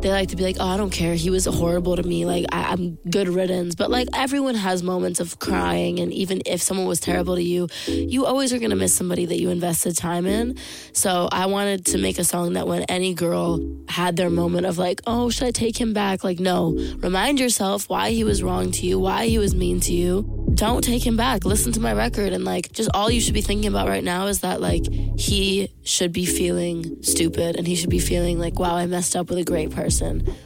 they 0.00 0.10
like 0.10 0.28
to 0.28 0.36
be 0.36 0.44
like, 0.44 0.56
oh, 0.60 0.66
I 0.66 0.76
don't 0.76 0.90
care. 0.90 1.14
He 1.14 1.30
was 1.30 1.44
horrible 1.46 1.96
to 1.96 2.02
me. 2.02 2.24
Like, 2.24 2.46
I- 2.52 2.72
I'm 2.72 2.98
good 3.10 3.28
riddance. 3.28 3.74
But 3.74 3.90
like, 3.90 4.08
everyone 4.14 4.54
has 4.54 4.82
moments 4.82 5.20
of 5.20 5.38
crying. 5.38 5.98
And 5.98 6.12
even 6.12 6.42
if 6.46 6.62
someone 6.62 6.86
was 6.86 7.00
terrible 7.00 7.34
to 7.34 7.42
you, 7.42 7.68
you 7.86 8.26
always 8.26 8.52
are 8.52 8.58
going 8.58 8.70
to 8.70 8.76
miss 8.76 8.94
somebody 8.94 9.26
that 9.26 9.40
you 9.40 9.50
invested 9.50 9.96
time 9.96 10.26
in. 10.26 10.56
So 10.92 11.28
I 11.32 11.46
wanted 11.46 11.86
to 11.86 11.98
make 11.98 12.18
a 12.18 12.24
song 12.24 12.52
that 12.54 12.68
when 12.68 12.82
any 12.84 13.14
girl 13.14 13.60
had 13.88 14.16
their 14.16 14.30
moment 14.30 14.66
of 14.66 14.78
like, 14.78 15.00
oh, 15.06 15.30
should 15.30 15.48
I 15.48 15.50
take 15.50 15.80
him 15.80 15.92
back? 15.92 16.22
Like, 16.22 16.38
no. 16.38 16.72
Remind 16.98 17.40
yourself 17.40 17.88
why 17.88 18.10
he 18.10 18.22
was 18.24 18.42
wrong 18.42 18.70
to 18.72 18.86
you, 18.86 18.98
why 19.00 19.26
he 19.26 19.38
was 19.38 19.54
mean 19.54 19.80
to 19.80 19.92
you. 19.92 20.34
Don't 20.54 20.82
take 20.82 21.06
him 21.06 21.16
back. 21.16 21.44
Listen 21.44 21.72
to 21.72 21.80
my 21.80 21.92
record. 21.92 22.32
And 22.32 22.44
like, 22.44 22.72
just 22.72 22.90
all 22.92 23.10
you 23.10 23.20
should 23.20 23.34
be 23.34 23.42
thinking 23.42 23.68
about 23.68 23.88
right 23.88 24.02
now 24.02 24.26
is 24.26 24.40
that 24.40 24.60
like, 24.60 24.84
he 25.16 25.72
should 25.84 26.12
be 26.12 26.26
feeling 26.26 27.00
stupid 27.02 27.56
and 27.56 27.66
he 27.66 27.74
should 27.76 27.90
be 27.90 28.00
feeling 28.00 28.38
like, 28.40 28.58
wow, 28.58 28.74
I 28.74 28.86
messed 28.86 29.14
up 29.14 29.28
with 29.28 29.38
a 29.38 29.44
great 29.44 29.70
person. 29.70 29.87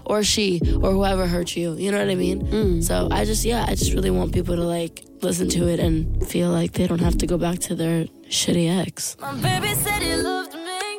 Or 0.06 0.22
she, 0.22 0.60
or 0.82 0.92
whoever 0.92 1.26
hurt 1.26 1.56
you. 1.56 1.74
You 1.74 1.90
know 1.90 1.98
what 1.98 2.10
I 2.10 2.14
mean? 2.14 2.46
Mm. 2.46 2.82
So 2.82 3.08
I 3.10 3.24
just, 3.24 3.44
yeah, 3.44 3.64
I 3.68 3.74
just 3.74 3.92
really 3.92 4.10
want 4.10 4.32
people 4.32 4.56
to 4.56 4.62
like 4.62 5.04
listen 5.22 5.48
to 5.50 5.68
it 5.68 5.78
and 5.80 6.26
feel 6.26 6.50
like 6.50 6.72
they 6.72 6.86
don't 6.86 7.00
have 7.00 7.16
to 7.18 7.26
go 7.26 7.38
back 7.38 7.58
to 7.60 7.74
their 7.74 8.06
shitty 8.28 8.68
ex. 8.86 9.16
My 9.20 9.34
baby 9.34 9.74
said 9.74 10.02
he 10.02 10.16
loved 10.16 10.54
me. 10.54 10.98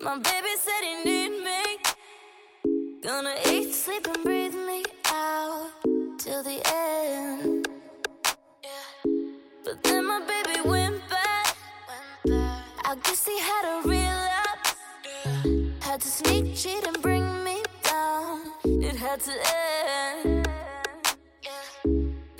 My 0.00 0.18
baby 0.18 0.56
said 0.58 0.82
he 0.82 1.04
need 1.04 1.30
me. 1.30 1.62
Gonna 3.02 3.34
eat, 3.48 3.72
sleep, 3.72 4.06
and 4.06 4.22
breathe 4.24 4.54
me 4.54 4.84
out 5.06 5.70
till 6.18 6.42
the 6.42 6.60
end. 6.64 7.68
Yeah. 8.62 9.12
But 9.64 9.82
then 9.82 10.06
my 10.06 10.20
baby 10.26 10.68
went 10.68 11.00
back. 11.08 11.56
I 12.84 12.94
guess 13.02 13.26
he 13.26 13.38
had 13.38 13.64
a 13.64 13.88
relapse. 13.88 14.74
Had 15.80 16.00
to 16.00 16.08
sneak, 16.08 16.54
cheat, 16.54 16.86
and 16.86 16.94
bring 16.94 16.94
me 16.94 16.94
down. 16.94 16.95
Had 19.16 19.24
to 19.24 19.36
end. 20.24 20.48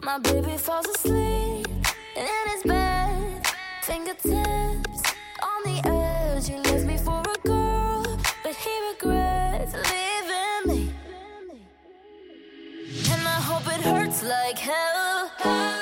My 0.02 0.18
baby 0.18 0.58
falls 0.58 0.86
asleep 0.86 1.66
in 2.14 2.50
his 2.50 2.62
bed, 2.64 3.46
fingertips 3.80 5.02
on 5.42 5.62
the 5.64 5.80
edge. 5.86 6.48
He 6.48 6.56
left 6.58 6.84
me 6.84 6.98
for 6.98 7.22
a 7.22 7.48
girl, 7.48 8.18
but 8.42 8.54
he 8.54 8.88
regrets 8.90 9.72
leaving 9.72 10.66
me. 10.66 10.92
And 13.10 13.22
I 13.26 13.40
hope 13.40 13.66
it 13.68 13.80
hurts 13.80 14.22
like 14.22 14.58
hell 14.58 15.75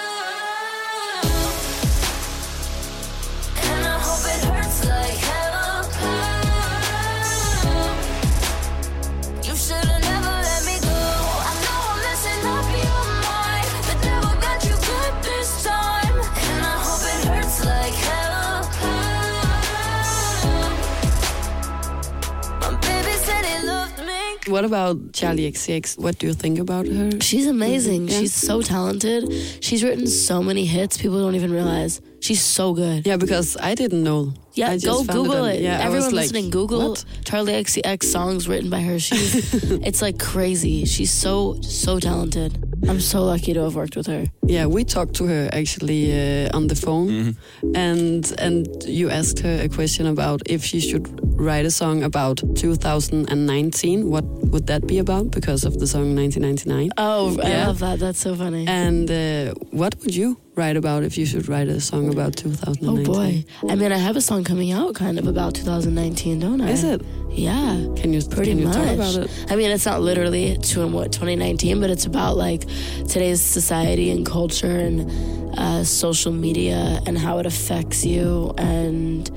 about 24.75 25.13
Charli 25.13 25.47
XCX? 25.49 25.99
What 25.99 26.19
do 26.19 26.27
you 26.27 26.35
think 26.35 26.59
about 26.59 26.87
her? 26.87 27.21
She's 27.21 27.47
amazing. 27.47 28.09
Yeah. 28.09 28.19
She's 28.19 28.35
so 28.35 28.61
talented. 28.61 29.23
She's 29.63 29.85
written 29.85 30.09
so 30.09 30.43
many 30.43 30.65
hits 30.67 30.97
people 30.97 31.19
don't 31.21 31.37
even 31.37 31.53
realize. 31.53 32.01
She's 32.21 32.43
so 32.43 32.75
good. 32.75 33.07
Yeah, 33.07 33.17
because 33.17 33.57
I 33.57 33.77
didn't 33.77 34.03
know. 34.03 34.35
Yeah, 34.55 34.71
I 34.71 34.79
go 34.79 35.03
found 35.03 35.09
Google 35.19 35.43
on- 35.45 35.51
it. 35.51 35.61
Yeah, 35.63 35.79
I 35.81 35.85
Everyone 35.87 36.13
like, 36.15 36.23
listening, 36.23 36.51
Google 36.51 36.91
what? 36.91 37.05
Charli 37.25 37.55
XCX 37.65 38.05
songs 38.05 38.47
written 38.49 38.71
by 38.71 38.81
her. 38.81 38.99
She's 38.99 39.53
it's 39.89 40.01
like 40.01 40.19
crazy. 40.19 40.85
She's 40.85 41.11
so 41.13 41.57
so 41.63 41.99
talented. 41.99 42.53
I'm 42.89 43.01
so 43.01 43.25
lucky 43.25 43.53
to 43.55 43.61
have 43.65 43.75
worked 43.75 43.97
with 43.97 44.07
her. 44.07 44.27
Yeah, 44.47 44.67
we 44.67 44.85
talked 44.85 45.15
to 45.17 45.25
her 45.27 45.49
actually 45.53 46.13
uh, 46.13 46.57
on 46.57 46.67
the 46.69 46.75
phone, 46.77 47.37
and 47.75 48.33
and 48.39 48.67
you 48.87 49.11
asked 49.11 49.39
her 49.41 49.61
a 49.63 49.69
question 49.69 50.07
about 50.07 50.43
if 50.47 50.63
she 50.65 50.81
should 50.81 51.07
write 51.41 51.65
a 51.67 51.71
song 51.71 52.03
about 52.05 52.39
2019. 52.55 54.11
What 54.11 54.25
would 54.25 54.67
that 54.67 54.87
be 54.87 54.99
about? 54.99 55.31
Because 55.31 55.65
of 55.65 55.79
the 55.81 55.87
song 55.87 56.15
1999. 56.15 56.91
Oh, 56.97 57.37
I 57.43 57.49
Yeah. 57.49 57.67
love 57.67 57.79
that. 57.81 57.99
That's 57.99 58.21
so 58.21 58.35
funny. 58.37 58.67
And 58.69 59.11
uh, 59.11 59.55
what 59.71 59.95
would 60.01 60.15
you 60.15 60.37
write 60.55 60.77
about 60.77 61.03
if 61.03 61.19
you 61.19 61.27
should 61.27 61.49
write 61.49 61.69
a 61.69 61.81
song 61.81 62.09
about 62.13 62.35
oh 62.47 62.51
2019? 62.51 63.05
boy. 63.05 63.45
I 63.69 63.75
mean, 63.75 63.93
I 63.93 63.99
have 63.99 64.17
a 64.17 64.21
song 64.21 64.44
coming 64.45 64.73
out 64.73 64.95
kind 64.95 65.19
of 65.19 65.27
about 65.27 65.55
2019, 65.55 66.39
don't 66.39 66.61
I? 66.61 66.71
Is 66.71 66.85
it? 66.85 67.03
Yeah. 67.31 67.73
Can 67.97 68.13
you 68.13 68.23
Pretty 68.23 68.51
can 68.53 68.59
you 68.61 68.67
much. 68.67 68.77
talk 68.77 68.87
about 68.95 69.17
it? 69.17 69.47
I 69.51 69.57
mean, 69.57 69.71
it's 69.71 69.87
not 69.87 70.01
literally 70.03 70.57
to 70.57 70.87
what 70.87 71.13
2019, 71.13 71.81
but 71.81 71.91
it's 71.91 72.07
about 72.07 72.37
like 72.37 72.61
today's 73.09 73.41
society 73.41 74.11
and 74.11 74.25
culture 74.25 74.67
and 74.79 75.11
uh, 75.59 75.83
social 75.85 76.33
media 76.33 77.01
and 77.07 77.19
how 77.19 77.39
it 77.39 77.47
affects 77.47 78.05
you. 78.05 78.55
And 78.59 79.29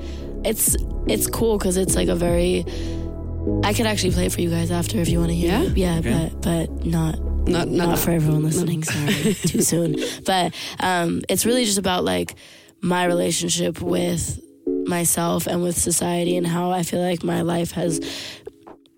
it's 0.44 0.76
it's 1.08 1.26
cool 1.26 1.58
because 1.58 1.76
it's 1.76 1.96
like 1.96 2.08
a 2.08 2.14
very. 2.14 2.64
I 3.64 3.72
could 3.72 3.86
actually 3.86 4.12
play 4.12 4.26
it 4.26 4.32
for 4.32 4.42
you 4.42 4.50
guys 4.50 4.70
after 4.70 4.98
if 5.00 5.08
you 5.08 5.18
want 5.18 5.30
to 5.30 5.34
hear. 5.34 5.50
Yeah? 5.50 5.62
it. 5.62 5.76
yeah, 5.76 5.98
Okay. 5.98 6.30
but 6.32 6.42
but 6.42 6.86
not 6.86 7.18
Not 7.48 7.68
not, 7.68 7.88
not 7.88 7.98
for 7.98 8.10
everyone 8.10 8.42
listening. 8.44 8.82
Sorry, 8.84 9.34
too 9.34 9.62
soon. 9.62 9.96
But 10.24 10.54
um, 10.80 11.22
it's 11.28 11.44
really 11.46 11.64
just 11.64 11.78
about 11.78 12.04
like 12.04 12.34
my 12.80 13.06
relationship 13.06 13.80
with 13.80 14.38
myself 14.88 15.46
and 15.46 15.62
with 15.62 15.76
society 15.76 16.36
and 16.36 16.46
how 16.46 16.70
I 16.70 16.82
feel 16.82 17.00
like 17.00 17.22
my 17.22 17.42
life 17.42 17.72
has 17.72 18.00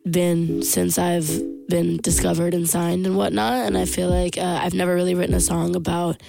been 0.09 0.62
since 0.62 0.99
I've 0.99 1.28
been 1.68 1.99
discovered 1.99 2.54
and 2.54 2.68
signed 2.68 3.06
and 3.06 3.16
whatnot. 3.16 3.66
And 3.66 3.76
I 3.76 3.85
feel 3.85 4.09
like 4.09 4.38
uh, 4.38 4.61
I've 4.62 4.75
never 4.75 4.94
really 4.94 5.14
written 5.14 5.35
a 5.35 5.40
song 5.40 5.76
about 5.76 6.20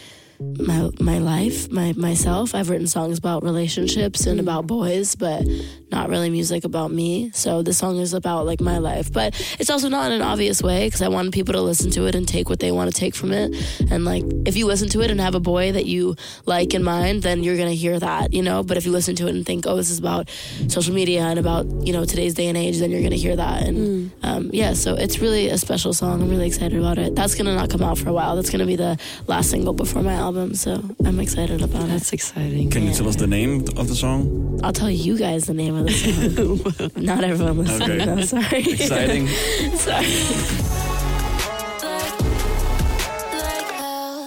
my 0.42 0.90
my 1.00 1.20
life, 1.20 1.72
my 1.72 1.94
myself. 1.94 2.56
I've 2.56 2.70
written 2.70 2.88
songs 2.88 3.18
about 3.18 3.44
relationships 3.44 4.26
and 4.26 4.40
about 4.40 4.68
boys, 4.68 5.16
but 5.16 5.46
not 5.92 6.10
really 6.10 6.30
music 6.30 6.64
about 6.64 6.92
me. 6.92 7.32
So 7.34 7.62
this 7.62 7.78
song 7.78 7.98
is 7.98 8.14
about 8.14 8.46
like 8.46 8.60
my 8.62 8.78
life, 8.78 9.12
but 9.12 9.36
it's 9.60 9.70
also 9.70 9.90
not 9.90 10.08
in 10.08 10.14
an 10.14 10.22
obvious 10.22 10.64
way 10.64 10.88
because 10.88 11.02
I 11.02 11.10
want 11.10 11.34
people 11.34 11.54
to 11.54 11.62
listen 11.62 11.92
to 11.92 12.08
it 12.08 12.16
and 12.16 12.28
take 12.28 12.50
what 12.50 12.60
they 12.60 12.72
want 12.72 12.92
to 12.92 13.00
take 13.00 13.14
from 13.14 13.32
it. 13.32 13.54
And 13.92 14.04
like 14.04 14.24
if 14.46 14.58
you 14.58 14.66
listen 14.66 14.90
to 14.90 15.02
it 15.02 15.12
and 15.12 15.20
have 15.22 15.36
a 15.36 15.40
boy 15.40 15.72
that 15.74 15.86
you 15.86 16.16
like 16.46 16.74
in 16.74 16.84
mind, 16.84 17.24
then 17.24 17.44
you're 17.44 17.58
gonna 17.58 17.72
hear 17.72 18.00
that, 18.00 18.34
you 18.34 18.42
know. 18.42 18.64
But 18.64 18.78
if 18.78 18.86
you 18.86 18.92
listen 18.92 19.16
to 19.18 19.28
it 19.28 19.36
and 19.36 19.46
think, 19.46 19.68
oh, 19.68 19.76
this 19.76 19.90
is 19.90 20.00
about 20.00 20.30
social 20.68 20.94
media 20.94 21.22
and 21.22 21.40
about 21.40 21.66
you 21.86 21.94
know 21.94 22.06
today's 22.06 22.34
day 22.34 22.48
and 22.48 22.58
age, 22.58 22.80
then 22.80 22.90
you're 22.90 23.04
gonna 23.04 23.16
hear 23.16 23.36
that. 23.36 23.64
And 23.64 24.12
um, 24.24 24.50
yeah, 24.54 24.74
so 24.74 24.96
it's 24.96 25.20
really 25.20 25.50
a 25.50 25.58
special 25.58 25.94
song. 25.94 26.22
I'm 26.22 26.30
really 26.30 26.48
excited 26.48 26.80
about 26.80 26.98
it. 26.98 27.16
That's 27.16 27.36
gonna 27.36 27.56
not 27.56 27.70
come 27.70 27.84
out 27.84 27.98
for 27.98 28.10
a 28.10 28.14
while. 28.14 28.36
That's 28.36 28.50
gonna 28.50 28.66
be 28.66 28.76
the 28.76 28.98
last 29.28 29.50
single 29.52 29.74
before 29.74 30.02
my 30.02 30.14
album. 30.14 30.31
So 30.32 30.82
I'm 31.04 31.20
excited 31.20 31.62
about 31.62 31.84
it. 31.84 31.88
That's 31.88 32.14
exciting. 32.14 32.70
Can 32.70 32.84
you 32.84 32.94
tell 32.94 33.10
us 33.10 33.18
the 33.18 33.28
name 33.28 33.66
of 33.76 33.90
the 33.90 33.96
song? 33.96 34.62
I'll 34.64 34.72
tell 34.72 34.90
you 34.90 35.18
guys 35.18 35.46
the 35.46 35.54
name 35.54 35.76
of 35.76 35.88
the 35.88 35.92
song. 35.92 36.92
Not 37.04 37.26
everyone 37.26 37.58
listening. 37.58 38.02
Okay. 38.02 38.06
though, 38.06 38.22
sorry. 38.22 38.60
Exciting. 38.60 39.28
sorry. 39.76 40.06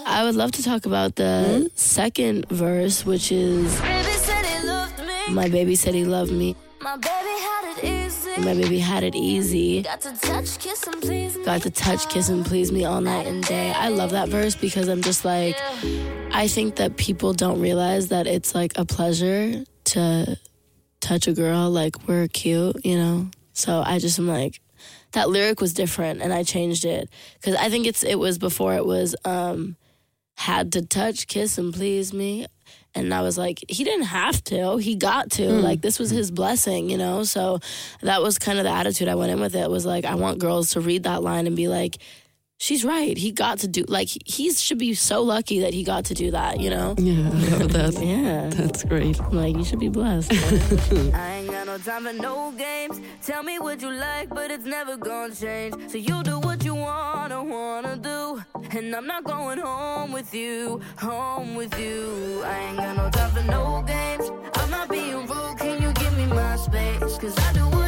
I 0.07 0.25
would 0.25 0.35
love 0.35 0.53
to 0.53 0.63
talk 0.63 0.85
about 0.85 1.17
the 1.17 1.63
hmm? 1.63 1.67
second 1.75 2.49
verse, 2.51 3.07
which 3.07 3.33
is 3.33 3.81
Baby 3.81 4.11
said 4.11 4.45
he 4.45 4.67
loved 4.67 4.99
me. 4.99 5.35
My 5.35 5.49
baby 5.49 5.75
said 5.75 5.95
he 5.95 6.05
loved 6.05 6.33
me. 6.33 6.55
My 6.83 6.97
baby 6.97 7.09
had 7.09 7.79
it 7.79 8.07
easy. 8.07 8.24
My 8.37 8.53
baby 8.55 8.79
had 8.79 9.05
it 9.05 9.15
easy. 9.15 9.83
Got 9.83 10.01
to 10.03 10.13
touch, 10.21 10.59
kiss, 10.59 10.87
and 10.87 11.01
please 11.01 11.37
me. 11.37 11.45
Got 11.45 11.63
to 11.63 11.71
touch, 11.71 12.09
kiss, 12.09 12.29
and 12.29 12.45
please 12.45 12.73
me 12.73 12.85
all 12.85 13.01
night 13.01 13.27
and 13.27 13.45
day. 13.45 13.71
I 13.71 13.89
love 13.89 14.11
that 14.11 14.29
verse 14.29 14.57
because 14.57 14.89
I'm 14.89 15.03
just 15.03 15.25
like, 15.25 15.57
I 16.33 16.49
think 16.49 16.77
that 16.77 16.97
people 16.97 17.33
don't 17.33 17.61
realize 17.61 18.09
that 18.09 18.27
it's 18.27 18.55
like 18.55 18.73
a 18.77 18.85
pleasure 18.85 19.65
to 19.85 20.37
touch 21.01 21.29
a 21.29 21.33
girl. 21.33 21.71
Like, 21.71 22.09
we're 22.09 22.27
cute, 22.27 22.85
you 22.85 22.97
know? 22.97 23.31
So 23.53 23.83
I 23.85 23.99
just 24.01 24.19
am 24.19 24.27
like, 24.27 24.61
that 25.13 25.31
lyric 25.31 25.61
was 25.61 25.73
different 25.73 26.21
and 26.21 26.33
I 26.33 26.43
changed 26.43 26.85
it. 26.85 27.09
Because 27.35 27.55
I 27.55 27.69
think 27.71 27.87
it's 27.87 28.03
it 28.03 28.19
was 28.19 28.39
before 28.39 28.75
it 28.75 28.85
was, 28.85 29.15
um, 29.25 29.77
had 30.37 30.73
to 30.73 30.83
touch, 30.83 31.29
kiss, 31.29 31.57
and 31.57 31.73
please 31.73 32.13
me. 32.13 32.47
And 32.95 33.13
I 33.13 33.23
was 33.23 33.37
like, 33.37 33.65
he 33.69 33.83
didn't 33.83 34.07
have 34.07 34.43
to. 34.45 34.77
He 34.77 34.95
got 34.95 35.31
to. 35.33 35.57
Hmm. 35.57 35.61
Like, 35.61 35.81
this 35.81 35.99
was 35.99 36.11
his 36.11 36.31
blessing, 36.31 36.89
you 36.89 36.97
know? 36.97 37.25
So 37.25 37.59
that 38.03 38.23
was 38.23 38.39
kind 38.39 38.59
of 38.59 38.65
the 38.65 38.71
attitude 38.71 39.09
I 39.09 39.17
went 39.17 39.33
in 39.33 39.41
with 39.41 39.57
it 39.57 39.69
was 39.69 39.85
like, 39.85 40.05
I 40.05 40.15
want 40.15 40.39
girls 40.39 40.71
to 40.73 40.81
read 40.81 41.03
that 41.03 41.23
line 41.23 41.47
and 41.47 41.57
be 41.57 41.69
like, 41.69 41.99
she's 42.59 42.85
right. 42.85 43.17
He 43.17 43.33
got 43.33 43.59
to 43.61 43.69
do, 43.69 43.85
like, 43.89 44.09
he 44.25 44.53
should 44.53 44.79
be 44.79 44.95
so 44.95 45.23
lucky 45.23 45.61
that 45.61 45.75
he 45.75 45.85
got 45.85 46.05
to 46.07 46.15
do 46.15 46.31
that, 46.31 46.61
you 46.61 46.71
know? 46.71 46.95
Yeah, 46.99 47.29
I 47.33 47.57
love 47.59 47.73
that. 47.73 48.03
Yeah. 48.03 48.49
That's 48.51 48.85
great. 48.85 49.19
Like, 49.33 49.57
you 49.57 49.65
should 49.65 49.81
be 49.81 49.89
blessed. 49.89 50.33
I 51.15 51.39
ain't 51.39 51.51
got 51.51 51.67
no 51.67 51.79
time 51.79 52.05
for 52.05 52.13
no 52.13 52.53
games. 52.57 53.01
Tell 53.23 53.43
me 53.43 53.59
what 53.59 53.81
you 53.83 53.91
like, 53.91 54.29
but 54.31 54.51
it's 54.51 54.65
never 54.65 54.97
gonna 54.97 55.35
change. 55.35 55.75
So 55.91 55.99
you 55.99 56.23
do 56.23 56.39
what 56.41 56.65
you 56.65 56.75
wanna, 56.75 57.43
wanna 57.43 57.97
do. 57.97 58.43
And 58.71 58.95
I'm 58.95 59.07
not 59.07 59.25
going 59.25 59.59
home 59.59 60.13
with 60.13 60.35
you, 60.35 60.81
home 60.99 61.55
with 61.55 61.79
you. 61.79 62.43
I 62.45 62.59
ain't 62.59 62.77
got 62.79 62.97
no 62.97 63.11
time 63.11 63.31
for 63.31 63.43
no 63.51 63.85
games. 63.87 64.31
I'm 64.55 64.71
not 64.71 64.89
being 64.89 65.27
rude, 65.27 65.59
can 65.59 65.83
you 65.83 65.93
give 65.93 66.17
me 66.17 66.27
my 66.27 66.57
space? 66.57 67.19
Cause 67.19 67.37
I 67.39 67.53
do 67.53 67.84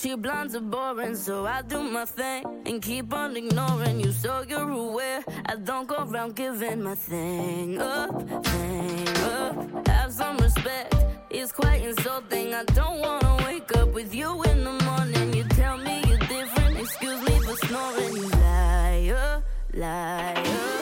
cheap 0.00 0.22
blondes 0.22 0.54
are 0.54 0.60
boring, 0.60 1.16
so 1.16 1.44
I 1.44 1.62
do 1.62 1.82
my 1.82 2.04
thing 2.04 2.44
and 2.66 2.80
keep 2.80 3.12
on 3.12 3.36
ignoring 3.36 4.00
you. 4.00 4.12
So 4.12 4.44
you're 4.48 4.70
aware 4.70 5.24
I 5.46 5.56
don't 5.56 5.88
go 5.88 5.96
around 5.96 6.36
giving 6.36 6.82
my 6.82 6.94
thing 6.94 7.80
up, 7.80 8.10
thing 8.46 9.08
up. 9.34 9.88
Have 9.88 10.12
some 10.12 10.36
respect, 10.38 10.94
it's 11.30 11.50
quite 11.52 11.82
insulting. 11.82 12.54
I 12.54 12.64
don't 12.64 13.00
wanna 13.00 13.36
wake 13.44 13.74
up 13.76 13.92
with 13.92 14.14
you 14.14 14.42
in 14.44 14.64
the 14.64 14.76
morning. 14.84 15.32
You 15.34 15.44
tell 15.44 15.76
me 15.76 16.02
you're 16.06 16.18
different, 16.18 16.78
excuse 16.78 17.20
me 17.28 17.40
for 17.40 17.56
snoring. 17.66 18.30
Liar, 18.30 19.42
liar. 19.74 20.77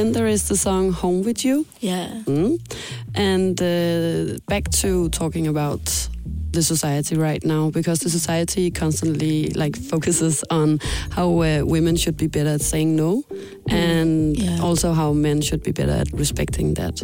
Then 0.00 0.12
there 0.12 0.26
is 0.28 0.48
the 0.48 0.56
song 0.56 0.92
Home 0.92 1.22
With 1.24 1.44
You. 1.44 1.66
yeah. 1.80 2.08
Mm. 2.24 2.58
And 3.14 3.60
uh, 3.60 4.38
back 4.48 4.70
to 4.80 5.10
talking 5.10 5.46
about 5.46 6.08
the 6.52 6.62
society 6.62 7.16
right 7.18 7.44
now, 7.44 7.68
because 7.70 7.98
the 8.00 8.08
society 8.08 8.70
constantly 8.70 9.50
like 9.50 9.76
focuses 9.76 10.42
on 10.48 10.78
how 11.10 11.28
uh, 11.42 11.64
women 11.66 11.96
should 11.96 12.16
be 12.16 12.28
better 12.28 12.48
at 12.54 12.62
saying 12.62 12.96
no, 12.96 13.24
and 13.68 14.38
Yeah. 14.38 14.62
also 14.62 14.94
how 14.94 15.12
men 15.12 15.42
should 15.42 15.62
be 15.62 15.72
better 15.72 15.92
at 15.92 16.08
respecting 16.14 16.72
that. 16.74 17.02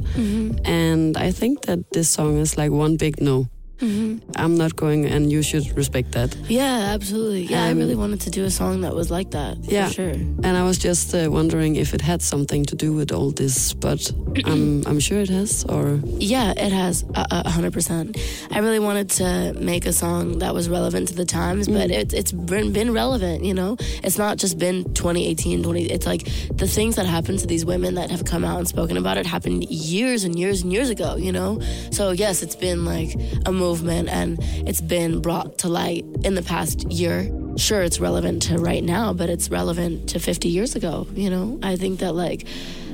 And 0.65 1.19
I 1.19 1.33
think 1.33 1.67
that 1.67 1.79
this 1.93 2.09
song 2.09 2.39
is 2.39 2.57
like 2.57 2.71
one 2.73 2.97
big 2.97 3.21
no. 3.21 3.47
I'm 3.81 4.57
not 4.57 4.75
going, 4.77 5.05
and 5.07 5.31
you 5.31 5.43
should 5.43 5.77
respect 5.77 6.13
that. 6.13 6.35
Yeah, 6.49 6.95
absolutely. 6.95 7.45
Yeah, 7.45 7.65
I 7.65 7.71
Um, 7.73 7.79
really 7.79 7.95
wanted 7.95 8.21
to 8.23 8.31
do 8.31 8.45
a 8.45 8.51
song 8.51 8.81
that 8.83 8.95
was 8.95 9.11
like 9.11 9.31
that. 9.33 9.65
For 9.65 9.71
Yeah. 9.71 9.89
sure. 9.91 10.13
And 10.43 10.57
I 10.57 10.63
was 10.65 10.79
just 10.79 11.15
uh, 11.15 11.29
wondering 11.31 11.77
if 11.77 11.93
it 11.95 12.01
had 12.01 12.23
something 12.23 12.65
to 12.67 12.77
do 12.77 12.93
with 12.95 13.13
all 13.13 13.31
this, 13.33 13.75
but 13.75 14.01
I'm 14.47 14.83
I'm 14.87 15.01
sure 15.01 15.21
it 15.21 15.29
has. 15.31 15.65
Or 15.69 16.01
Yeah, 16.19 16.53
it 16.57 16.73
has 16.73 17.05
a 17.15 17.51
hundred 17.51 17.73
percent. 17.73 18.17
I 18.51 18.59
really 18.61 18.79
wanted 18.81 19.11
to 19.21 19.53
make 19.61 19.85
a 19.87 19.93
song 19.93 20.39
that 20.39 20.55
was 20.55 20.69
relevant 20.69 21.09
to 21.09 21.15
the 21.15 21.25
times, 21.27 21.69
but 21.69 21.91
it, 21.91 22.13
it's 22.15 22.33
been, 22.33 22.73
been 22.73 22.93
relevant. 22.93 23.45
You 23.45 23.55
know, 23.55 23.77
it's 24.03 24.19
not 24.19 24.39
just 24.39 24.59
been 24.59 24.85
2018, 24.95 25.63
20. 25.63 25.85
It's 25.91 26.07
like 26.07 26.25
the 26.57 26.67
things 26.69 26.97
that 26.97 27.07
happened 27.07 27.39
to 27.41 27.47
these 27.47 27.65
women 27.65 27.95
that 27.95 28.11
have 28.11 28.25
come 28.25 28.45
out 28.45 28.59
and 28.59 28.67
spoken 28.69 28.97
about 28.97 29.17
it 29.19 29.27
happened 29.27 29.65
years 29.71 30.25
and 30.25 30.39
years 30.39 30.63
and 30.63 30.73
years 30.73 30.89
ago. 30.91 31.17
You 31.17 31.33
know, 31.33 31.61
so 31.91 32.11
yes, 32.13 32.43
it's 32.43 32.57
been 32.57 32.85
like 32.85 33.15
a 33.45 33.53
movement 33.67 34.09
and 34.09 34.39
it's 34.69 34.81
been 34.81 35.21
brought 35.21 35.59
to 35.59 35.69
light 35.69 36.05
in 36.25 36.35
the 36.35 36.43
past 36.43 36.77
year 36.91 37.17
sure 37.57 37.83
it's 37.83 37.99
relevant 37.99 38.43
to 38.43 38.59
right 38.59 38.85
now, 38.85 39.13
but 39.13 39.31
it's 39.31 39.51
relevant 39.51 40.11
to 40.11 40.21
50 40.21 40.49
years 40.49 40.77
ago, 40.77 41.07
you 41.15 41.31
know? 41.31 41.59
I 41.63 41.77
think 41.77 42.01
that 42.01 42.15
like 42.15 42.47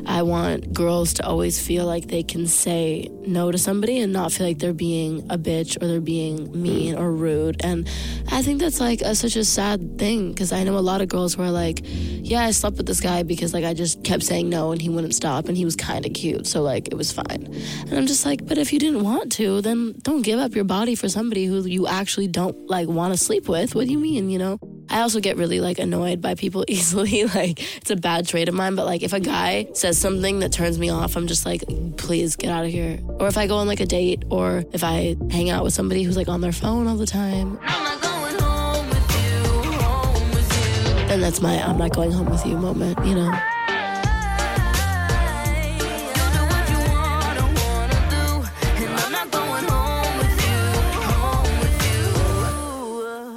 I 0.06 0.22
want 0.22 0.72
girls 0.72 1.14
to 1.14 1.26
always 1.26 1.64
feel 1.64 1.86
like 1.86 2.08
they 2.08 2.22
can 2.22 2.46
say 2.46 3.08
no 3.26 3.50
to 3.52 3.58
somebody 3.58 4.00
and 4.00 4.12
not 4.12 4.32
feel 4.32 4.46
like 4.46 4.58
they're 4.58 4.72
being 4.72 5.20
a 5.30 5.38
bitch 5.38 5.80
or 5.80 5.86
they're 5.86 6.00
being 6.00 6.60
mean 6.60 6.96
or 6.96 7.12
rude. 7.12 7.64
And 7.64 7.88
I 8.30 8.42
think 8.42 8.60
that's 8.60 8.80
like 8.80 9.00
a, 9.00 9.14
such 9.14 9.36
a 9.36 9.44
sad 9.44 9.98
thing 9.98 10.30
because 10.30 10.52
I 10.52 10.64
know 10.64 10.76
a 10.76 10.80
lot 10.80 11.00
of 11.00 11.08
girls 11.08 11.34
who 11.34 11.42
are 11.42 11.50
like, 11.50 11.80
yeah, 11.84 12.42
I 12.42 12.50
slept 12.50 12.76
with 12.76 12.86
this 12.86 13.00
guy 13.00 13.22
because 13.22 13.54
like 13.54 13.64
I 13.64 13.74
just 13.74 14.02
kept 14.02 14.22
saying 14.22 14.48
no 14.48 14.72
and 14.72 14.82
he 14.82 14.88
wouldn't 14.88 15.14
stop 15.14 15.48
and 15.48 15.56
he 15.56 15.64
was 15.64 15.76
kind 15.76 16.04
of 16.04 16.12
cute. 16.12 16.46
So 16.46 16.62
like 16.62 16.88
it 16.88 16.94
was 16.94 17.12
fine. 17.12 17.48
And 17.82 17.94
I'm 17.94 18.06
just 18.06 18.26
like, 18.26 18.46
but 18.46 18.58
if 18.58 18.72
you 18.72 18.78
didn't 18.78 19.04
want 19.04 19.32
to, 19.32 19.60
then 19.60 19.94
don't 20.02 20.22
give 20.22 20.38
up 20.38 20.54
your 20.54 20.64
body 20.64 20.94
for 20.94 21.08
somebody 21.08 21.46
who 21.46 21.64
you 21.64 21.86
actually 21.86 22.28
don't 22.28 22.68
like 22.68 22.88
want 22.88 23.14
to 23.14 23.18
sleep 23.18 23.48
with. 23.48 23.74
What 23.74 23.86
do 23.86 23.92
you 23.92 23.98
mean, 23.98 24.30
you 24.30 24.38
know? 24.38 24.58
I 24.92 25.00
also 25.00 25.20
get 25.20 25.38
really 25.38 25.58
like 25.60 25.78
annoyed 25.78 26.20
by 26.20 26.34
people 26.34 26.64
easily. 26.68 27.24
Like 27.24 27.60
it's 27.78 27.90
a 27.90 27.96
bad 27.96 28.28
trait 28.28 28.48
of 28.48 28.54
mine, 28.54 28.76
but 28.76 28.84
like 28.84 29.02
if 29.02 29.12
a 29.12 29.20
guy 29.20 29.68
says 29.72 29.98
something 29.98 30.40
that 30.40 30.52
turns 30.52 30.78
me 30.78 30.90
off, 30.90 31.16
I'm 31.16 31.26
just 31.26 31.46
like, 31.46 31.64
please 31.96 32.36
get 32.36 32.50
out 32.50 32.64
of 32.64 32.70
here. 32.70 33.00
Or 33.18 33.26
if 33.26 33.38
I 33.38 33.46
go 33.46 33.56
on 33.56 33.66
like 33.66 33.80
a 33.80 33.86
date 33.86 34.24
or 34.30 34.64
if 34.72 34.84
I 34.84 35.16
hang 35.30 35.48
out 35.50 35.64
with 35.64 35.72
somebody 35.72 36.02
who's 36.02 36.16
like 36.16 36.28
on 36.28 36.42
their 36.42 36.52
phone 36.52 36.86
all 36.86 36.96
the 36.96 37.06
time, 37.06 37.58
I'm 37.62 37.84
not 37.84 38.02
going 38.02 38.38
home 38.38 38.88
with 38.88 39.10
you, 39.16 39.72
home 39.80 41.08
then 41.08 41.20
that's 41.20 41.40
my 41.40 41.62
I'm 41.62 41.78
not 41.78 41.94
going 41.94 42.12
home 42.12 42.28
with 42.28 42.44
you 42.44 42.56
moment, 42.58 42.98
you 43.06 43.14
know? 43.14 43.32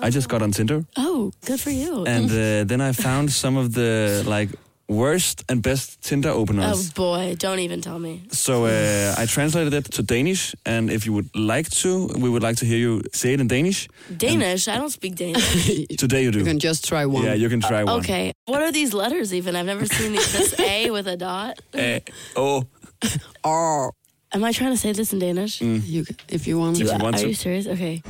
I 0.06 0.12
just 0.12 0.28
got 0.30 0.41
on 0.41 0.52
Tinder, 0.52 0.86
Oh, 0.98 1.32
good 1.48 1.60
for 1.60 1.72
you. 1.72 2.06
and 2.06 2.30
uh, 2.32 2.63
then 2.70 2.80
I 2.82 2.91
found 2.94 3.32
some 3.32 3.58
of 3.58 3.74
the 3.74 4.24
like 4.28 4.50
worst 4.88 5.44
and 5.50 5.62
best 5.63 6.00
Tinder 6.08 6.30
openers. 6.30 6.65
oh 6.78 6.91
boy, 6.96 7.36
don't 7.39 7.58
even 7.60 7.82
tell 7.82 7.98
me. 7.98 8.22
So 8.30 8.65
uh, 8.65 9.22
I 9.22 9.26
translated 9.26 9.74
it 9.74 9.86
to 9.96 10.04
Danish, 10.04 10.54
and 10.63 10.91
if 10.91 11.06
you 11.08 11.13
would 11.13 11.30
like 11.36 11.70
to, 11.82 12.08
we 12.24 12.30
would 12.30 12.44
like 12.44 12.58
to 12.58 12.65
hear 12.65 12.78
you 12.78 13.02
say 13.13 13.34
it 13.34 13.39
in 13.39 13.48
Danish. 13.48 13.88
Danish? 14.15 14.68
I 14.68 14.78
don't 14.78 14.91
speak 14.91 15.15
Danish. 15.15 15.88
Today 15.98 16.22
you 16.24 16.32
do. 16.32 16.39
You 16.39 16.46
can 16.46 16.60
just 16.60 16.88
try 16.88 17.06
one. 17.08 17.24
yeah, 17.24 17.34
you 17.34 17.50
can 17.50 17.62
try 17.62 17.84
one. 17.84 18.00
Okay. 18.02 18.32
What 18.46 18.62
are 18.62 18.72
these 18.72 18.94
letters 18.94 19.34
even? 19.34 19.56
I've 19.56 19.65
never 19.65 19.86
seen 19.88 20.12
these. 20.12 20.32
this 20.34 20.60
A 20.60 20.91
with 20.91 21.08
a 21.08 21.18
dot. 21.18 21.54
Uh, 21.74 22.00
oh, 22.36 22.63
Or 23.44 23.91
Am 24.36 24.44
I 24.44 24.52
trying 24.52 24.72
to 24.72 24.78
say 24.78 24.91
this 24.91 25.13
in 25.13 25.20
Danish? 25.20 25.62
you, 25.62 26.04
if 26.28 26.46
you 26.46 26.60
want. 26.60 26.76
Do 26.76 26.84
you, 26.84 26.91
you 26.91 26.98
want 26.98 27.15
are 27.15 27.28
you 27.28 27.34
serious? 27.34 27.68
Okay. 27.68 28.04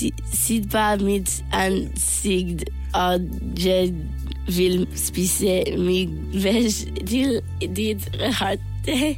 Si- 0.00 0.12
Sid 0.32 0.64
bare 0.72 0.96
mit 0.98 1.44
ansigt, 1.52 2.64
og 2.94 3.20
jeg 3.64 3.92
vil 4.56 4.86
spise 4.96 5.64
mig 5.78 6.08
væk 6.32 6.64
til 7.08 7.40
dit 7.76 7.98
hjerte. 8.12 9.16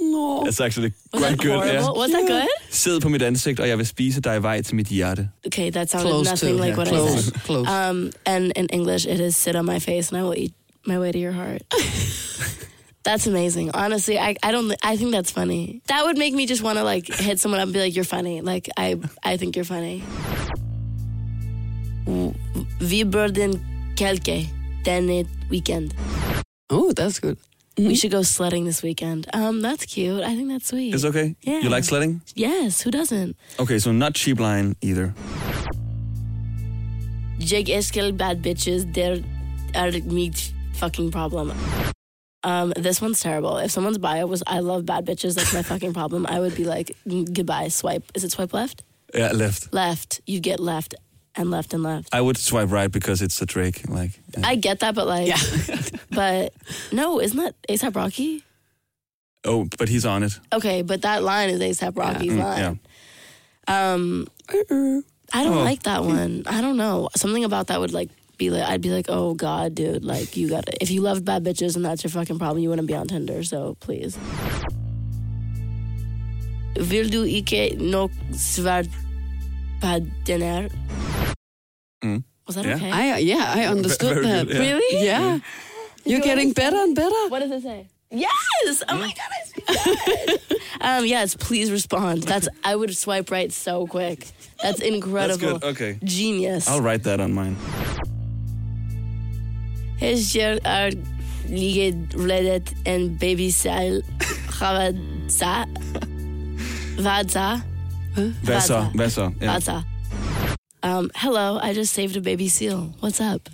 No. 0.00 0.42
It's 0.42 0.60
actually 0.60 0.90
Was 1.14 1.22
quite 1.22 1.28
that 1.28 1.38
good. 1.38 1.52
horrible? 1.52 1.74
Yeah. 1.74 1.98
Was 1.98 2.10
that 2.10 2.24
good? 2.28 2.48
Sid 2.70 3.00
på 3.00 3.08
mit 3.08 3.22
ansigt, 3.22 3.60
og 3.60 3.68
jeg 3.68 3.78
vil 3.78 3.86
spise 3.86 4.20
dig 4.20 4.42
vej 4.42 4.62
til 4.62 4.74
mit 4.76 4.86
hjerte. 4.86 5.28
Okay, 5.46 5.70
that 5.70 5.90
sounded 5.90 6.10
Close 6.10 6.30
nothing 6.30 6.56
to. 6.58 6.64
like 6.64 6.68
yeah, 6.68 6.78
what 6.78 6.88
I 6.88 6.90
close. 6.90 7.24
said. 7.24 7.32
Close. 7.44 7.68
Um, 7.90 8.12
and 8.26 8.52
in 8.56 8.66
English, 8.72 9.06
it 9.06 9.20
is 9.20 9.36
sit 9.36 9.56
on 9.56 9.64
my 9.66 9.78
face, 9.80 10.08
and 10.12 10.18
I 10.20 10.22
will 10.22 10.34
eat 10.44 10.52
my 10.86 10.98
way 10.98 11.12
to 11.12 11.18
your 11.18 11.32
heart. 11.32 11.62
that's 13.08 13.26
amazing. 13.26 13.70
Honestly, 13.72 14.18
I, 14.18 14.36
I 14.42 14.52
don't. 14.52 14.70
I 14.82 14.98
think 14.98 15.12
that's 15.12 15.30
funny. 15.30 15.80
That 15.86 16.04
would 16.04 16.18
make 16.18 16.34
me 16.34 16.44
just 16.44 16.62
want 16.62 16.76
to 16.76 16.84
like 16.84 17.06
hit 17.06 17.40
someone 17.40 17.58
up 17.58 17.64
and 17.64 17.72
be 17.72 17.80
like, 17.80 17.96
"You're 17.96 18.04
funny." 18.04 18.42
Like 18.42 18.68
I, 18.76 19.00
I 19.24 19.38
think 19.38 19.56
you're 19.56 19.64
funny. 19.64 20.02
Vi 22.80 23.04
burde 23.04 23.58
kelke 23.96 24.46
denne 24.84 25.26
weekend. 25.48 25.94
oh, 26.68 26.92
that's 26.92 27.18
good. 27.18 27.38
We 27.78 27.94
should 27.94 28.10
go 28.10 28.22
sledding 28.22 28.66
this 28.66 28.82
weekend. 28.82 29.26
Um, 29.32 29.62
that's 29.62 29.86
cute. 29.86 30.22
I 30.22 30.34
think 30.36 30.48
that's 30.50 30.66
sweet. 30.66 30.94
It's 30.94 31.04
okay? 31.04 31.36
Yeah. 31.42 31.60
You 31.60 31.70
like 31.70 31.84
sledding? 31.84 32.20
Yes, 32.34 32.82
who 32.82 32.90
doesn't? 32.90 33.36
Okay, 33.58 33.78
so 33.78 33.92
not 33.92 34.14
cheap 34.14 34.38
line 34.38 34.76
either. 34.82 35.14
Jeg 37.38 37.68
elsker 37.70 38.12
bad 38.12 38.42
bitches. 38.42 38.84
They're 38.92 39.22
are 39.74 39.92
meat 40.04 40.52
fucking 40.74 41.10
problem. 41.10 41.52
Um, 42.44 42.72
this 42.76 43.00
one's 43.00 43.20
terrible. 43.20 43.58
If 43.58 43.70
someone's 43.72 43.98
bio 43.98 44.26
was 44.26 44.42
"I 44.46 44.60
love 44.60 44.86
bad 44.86 45.04
bitches," 45.06 45.34
that's 45.34 45.52
my 45.52 45.62
fucking 45.62 45.92
problem. 45.92 46.24
I 46.26 46.38
would 46.40 46.54
be 46.54 46.64
like, 46.64 46.96
"Mm, 47.06 47.32
goodbye. 47.32 47.68
Swipe. 47.68 48.04
Is 48.14 48.22
it 48.24 48.30
swipe 48.32 48.52
left? 48.52 48.82
Yeah, 49.14 49.32
left. 49.32 49.72
Left. 49.72 50.20
You 50.26 50.38
get 50.40 50.60
left 50.60 50.94
and 51.34 51.50
left 51.50 51.74
and 51.74 51.82
left. 51.82 52.08
I 52.14 52.20
would 52.20 52.36
swipe 52.36 52.70
right 52.70 52.90
because 52.92 53.22
it's 53.22 53.40
a 53.42 53.46
Drake. 53.46 53.88
Like, 53.88 54.12
uh, 54.36 54.42
I 54.44 54.54
get 54.56 54.80
that, 54.80 54.94
but 54.94 55.06
like, 55.06 55.26
yeah. 55.28 55.80
but 56.10 56.52
no, 56.92 57.20
isn't 57.20 57.38
that 57.38 57.54
ASAP 57.68 57.96
Rocky? 57.96 58.44
oh, 59.44 59.66
but 59.78 59.88
he's 59.88 60.04
on 60.04 60.22
it. 60.24 60.38
Okay, 60.52 60.82
but 60.82 61.02
that 61.02 61.22
line 61.22 61.48
is 61.50 61.60
ASAP 61.60 61.96
Rocky's 61.96 62.32
Mm, 62.32 62.38
line. 62.42 62.78
yeah. 63.68 63.90
Um, 63.90 64.26
I 65.32 65.42
don't 65.44 65.58
Oh. 65.58 65.62
like 65.64 65.82
that 65.84 66.04
one. 66.04 66.42
I 66.46 66.60
don't 66.60 66.76
know. 66.76 67.08
Something 67.16 67.44
about 67.44 67.66
that 67.68 67.80
would 67.80 67.92
like 67.92 68.10
be 68.38 68.50
like, 68.50 68.62
I'd 68.62 68.80
be 68.80 68.90
like, 68.90 69.06
oh 69.08 69.34
God, 69.34 69.74
dude, 69.74 70.04
like 70.04 70.36
you 70.36 70.48
got 70.48 70.66
to 70.66 70.72
If 70.82 70.90
you 70.90 71.00
loved 71.02 71.24
bad 71.24 71.44
bitches 71.44 71.76
and 71.76 71.84
that's 71.84 72.02
your 72.04 72.10
fucking 72.10 72.38
problem, 72.38 72.62
you 72.62 72.68
wouldn't 72.70 72.88
be 72.88 72.94
on 72.94 73.08
Tinder. 73.08 73.42
So 73.42 73.76
please. 73.80 74.16
Vill 76.80 77.08
du 77.10 77.22
ikke 77.24 77.74
nok 77.78 78.10
svart 78.32 78.86
på 79.80 79.98
den? 80.26 80.70
Mm. 82.04 82.22
Was 82.46 82.54
that 82.56 82.64
Yeah. 82.64 82.76
okay? 82.76 82.90
I 82.92 83.18
yeah, 83.18 83.52
I 83.56 83.66
understood 83.70 84.14
very 84.14 84.26
that. 84.26 84.46
good, 84.46 84.54
yeah. 84.56 84.62
really? 84.62 85.04
Yeah. 85.04 85.38
You're 86.04 86.20
getting 86.22 86.52
better 86.52 86.76
and 86.78 86.94
better. 86.94 87.28
What 87.28 87.40
does 87.40 87.50
it 87.50 87.62
say? 87.62 87.86
Yes! 88.10 88.82
Oh 88.88 88.96
my 88.96 89.12
god, 89.12 89.30
I 89.30 89.44
speak 89.44 90.58
um, 90.80 91.04
yes, 91.04 91.34
please 91.36 91.70
respond. 91.70 92.22
That's 92.22 92.48
I 92.64 92.74
would 92.76 92.96
swipe 92.96 93.30
right 93.30 93.52
so 93.52 93.86
quick. 93.86 94.26
That's 94.62 94.80
incredible. 94.80 95.36
That's 95.38 95.42
incredible. 95.42 95.58
good. 95.58 95.68
Okay. 95.92 95.98
Genius. 96.04 96.68
I'll 96.68 96.80
write 96.80 97.02
that 97.02 97.20
on 97.20 97.32
mine. 97.34 97.56
His 99.98 100.34
year 100.36 100.58
are 100.64 100.90
ligget 101.48 101.96
redet 102.14 102.74
en 102.86 103.16
baby 103.20 103.50
cell. 103.50 104.02
Havadza. 104.60 105.64
Vadza. 106.98 107.60
Hvad 108.94 109.10
så? 109.10 109.30
Yeah. 109.40 109.54
Vadza. 109.54 109.82
Um, 110.82 111.10
hello, 111.14 111.58
I 111.58 111.74
just 111.74 111.92
saved 111.94 112.16
a 112.16 112.20
baby 112.20 112.48
seal. 112.48 112.94
What's 113.00 113.20
up? 113.20 113.48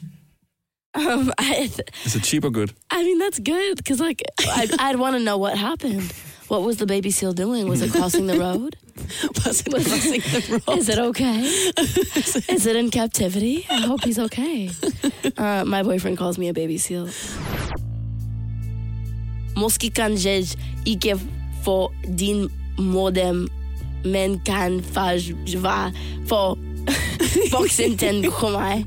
Um, 0.94 1.32
I, 1.38 1.70
Is 2.04 2.14
it 2.16 2.22
cheap 2.22 2.44
or 2.44 2.50
good? 2.50 2.72
I 2.90 3.02
mean, 3.02 3.18
that's 3.18 3.38
good 3.38 3.76
because, 3.76 3.98
like, 4.00 4.22
I'd, 4.56 4.70
I'd 4.78 4.98
want 4.98 5.16
to 5.16 5.22
know 5.22 5.38
what 5.38 5.56
happened. 5.58 6.12
What 6.48 6.62
was 6.62 6.76
the 6.76 6.86
baby 6.86 7.10
seal 7.10 7.32
doing? 7.32 7.66
Was 7.68 7.80
it 7.82 7.92
crossing 7.92 8.26
the 8.26 8.38
road? 8.46 8.76
Was 9.44 9.60
it 9.60 9.70
crossing 9.70 10.20
the 10.20 10.62
road? 10.68 10.78
Is 10.78 10.88
it 10.88 10.98
okay? 10.98 11.40
Is 12.54 12.66
it 12.66 12.76
in 12.76 12.90
captivity? 12.90 13.66
I 13.70 13.80
hope 13.80 14.04
he's 14.04 14.18
okay. 14.18 14.70
Uh, 15.36 15.64
my 15.64 15.82
boyfriend 15.82 16.18
calls 16.18 16.38
me 16.38 16.48
a 16.48 16.52
baby 16.52 16.78
seal. 16.78 17.08
Måske 19.56 19.90
kan 19.90 20.16
jeg 20.24 20.44
ikke 20.86 21.20
få 21.64 21.92
din 22.18 22.48
modem, 22.78 23.48
men 24.04 24.40
kan 24.46 24.82
forsvare 24.82 25.92
for 26.26 26.58
boksen 27.50 27.96
den 27.96 28.30
kommer. 28.30 28.82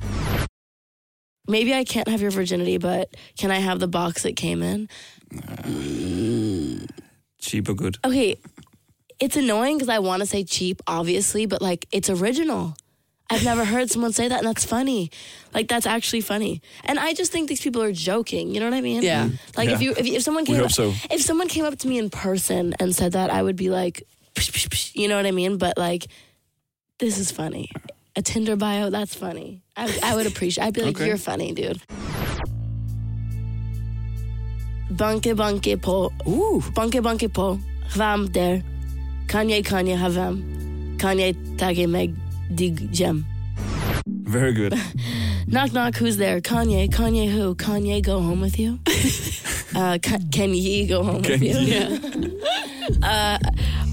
Maybe 1.49 1.73
I 1.73 1.83
can't 1.85 2.09
have 2.09 2.21
your 2.21 2.31
virginity, 2.31 2.77
but 2.77 3.05
can 3.39 3.51
I 3.51 3.59
have 3.59 3.79
the 3.79 3.87
box 3.87 4.25
it 4.25 4.35
came 4.35 4.61
in? 4.61 4.89
Cheap 7.41 7.69
or 7.69 7.73
good? 7.73 7.97
Okay, 8.03 8.35
it's 9.19 9.35
annoying 9.35 9.77
because 9.77 9.89
I 9.89 9.99
want 9.99 10.21
to 10.21 10.25
say 10.25 10.43
cheap, 10.43 10.81
obviously, 10.87 11.45
but 11.45 11.61
like 11.61 11.87
it's 11.91 12.09
original. 12.09 12.75
I've 13.29 13.43
never 13.43 13.65
heard 13.65 13.89
someone 13.89 14.13
say 14.13 14.29
that, 14.29 14.37
and 14.39 14.47
that's 14.47 14.63
funny. 14.63 15.11
Like 15.53 15.67
that's 15.67 15.85
actually 15.85 16.21
funny. 16.21 16.61
And 16.85 16.97
I 16.97 17.13
just 17.13 17.31
think 17.31 17.49
these 17.49 17.59
people 17.59 17.81
are 17.81 17.91
joking. 17.91 18.53
You 18.53 18.61
know 18.61 18.67
what 18.67 18.73
I 18.77 18.81
mean? 18.81 19.01
Yeah. 19.03 19.29
Like 19.57 19.69
if 19.69 19.81
you 19.81 19.91
if, 19.91 20.05
if 20.05 20.23
someone 20.23 20.43
We 20.43 20.53
came 20.53 20.61
hope 20.61 20.71
so. 20.71 20.93
if 21.11 21.21
someone 21.21 21.49
came 21.49 21.65
up 21.65 21.77
to 21.79 21.87
me 21.89 21.97
in 21.97 22.09
person 22.09 22.73
and 22.79 22.95
said 22.95 23.11
that, 23.13 23.29
I 23.29 23.43
would 23.43 23.57
be 23.57 23.69
like, 23.69 24.03
psh, 24.35 24.51
psh, 24.51 24.67
psh, 24.69 24.95
you 24.95 25.07
know 25.09 25.17
what 25.17 25.25
I 25.25 25.31
mean? 25.31 25.57
But 25.57 25.77
like, 25.77 26.07
this 26.99 27.17
is 27.17 27.29
funny. 27.31 27.69
A 28.15 28.21
Tinder 28.21 28.55
bio, 28.55 28.89
that's 28.89 29.13
funny. 29.13 29.61
I, 29.75 29.99
I 30.03 30.15
would 30.15 30.25
appreciate. 30.25 30.63
I'd 30.63 30.73
be 30.73 30.81
like, 30.83 30.95
Okay. 30.95 31.07
you're 31.07 31.17
funny, 31.17 31.51
dude. 31.53 31.81
Bunke 34.91 35.35
bunke 35.35 35.79
po. 35.81 36.11
Ooh. 36.27 36.61
Bunke 36.73 37.01
bunke 37.03 37.31
po. 37.31 37.59
Hvem 37.93 38.31
der? 38.31 38.61
Kan 39.27 39.47
Kanye 39.49 39.63
kan 39.63 39.87
jeg 39.87 39.99
ha 39.99 40.09
hvem? 40.09 40.43
Kan 40.99 41.19
jeg 41.19 41.35
tage 41.59 41.87
meg 41.87 42.13
dig 42.57 42.89
gem? 42.95 43.25
Very 44.07 44.53
good. 44.53 44.73
Knock 45.47 45.71
knock, 45.71 45.95
who's 45.95 46.17
there? 46.17 46.41
Kanye, 46.41 46.89
Kanye 46.89 47.29
who? 47.31 47.55
Kanye 47.55 48.01
go 48.03 48.19
home 48.19 48.41
with 48.41 48.59
you? 48.59 48.79
uh, 49.75 49.97
can, 50.03 50.29
can 50.31 50.53
ye 50.53 50.85
go 50.87 51.03
home 51.03 51.21
Can 51.23 51.39
with 51.39 51.43
you? 51.43 51.57
ye? 51.59 52.39
uh, 53.03 53.37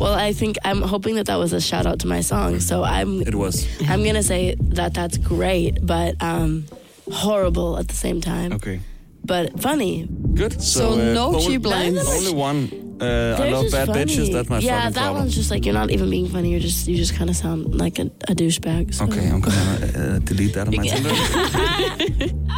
Well, 0.01 0.14
I 0.14 0.33
think 0.33 0.57
I'm 0.64 0.83
hoping 0.83 1.14
that 1.16 1.27
that 1.27 1.38
was 1.38 1.53
a 1.53 1.61
shout 1.61 1.87
out 1.87 2.01
to 2.01 2.09
my 2.09 2.20
song. 2.20 2.59
So 2.61 2.83
I'm 2.83 3.23
It 3.23 3.35
was. 3.35 3.66
I'm 3.88 4.03
gonna 4.05 4.23
say 4.25 4.57
that 4.75 4.94
that's 4.94 5.18
great, 5.18 5.79
but 5.87 6.20
um, 6.20 6.64
horrible 7.12 7.79
at 7.79 7.87
the 7.88 7.94
same 7.94 8.20
time. 8.20 8.53
Okay. 8.55 8.81
But 9.25 9.61
funny. 9.61 10.09
Good. 10.35 10.61
So 10.61 10.97
no 10.97 11.27
only- 11.27 11.47
cheap 11.47 11.64
lines. 11.64 11.99
Only 12.09 12.33
one. 12.35 12.68
Uh, 13.00 13.37
I 13.38 13.50
love 13.50 13.70
bad 13.70 13.88
funny. 13.88 14.04
bitches. 14.04 14.33
That's 14.33 14.48
my 14.48 14.59
yeah, 14.59 14.90
that 14.90 14.94
problem. 14.94 15.22
one's 15.22 15.35
just 15.35 15.50
like 15.50 15.64
you're 15.64 15.74
not 15.74 15.90
even 15.90 16.11
being 16.11 16.28
funny. 16.28 16.50
You're 16.50 16.61
just 16.61 16.87
you 16.87 16.96
just 16.96 17.14
kind 17.14 17.28
of 17.30 17.37
sound 17.37 17.74
like 17.74 17.98
a, 17.98 18.07
a 18.28 18.35
douchebag. 18.35 18.94
So. 18.94 19.04
Okay, 19.04 19.28
I'm 19.28 19.40
gonna 19.40 19.57
uh, 19.57 20.18
delete 20.20 20.54
that 20.54 20.68
on 20.68 20.76
my 20.76 20.87
Tinder. 20.87 21.11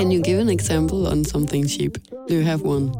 Can 0.00 0.10
you 0.10 0.22
give 0.22 0.38
an 0.38 0.48
example 0.48 1.06
on 1.06 1.24
something 1.24 1.66
cheap? 1.66 1.98
Do 2.26 2.34
you 2.34 2.42
have 2.42 2.62
one? 2.62 2.90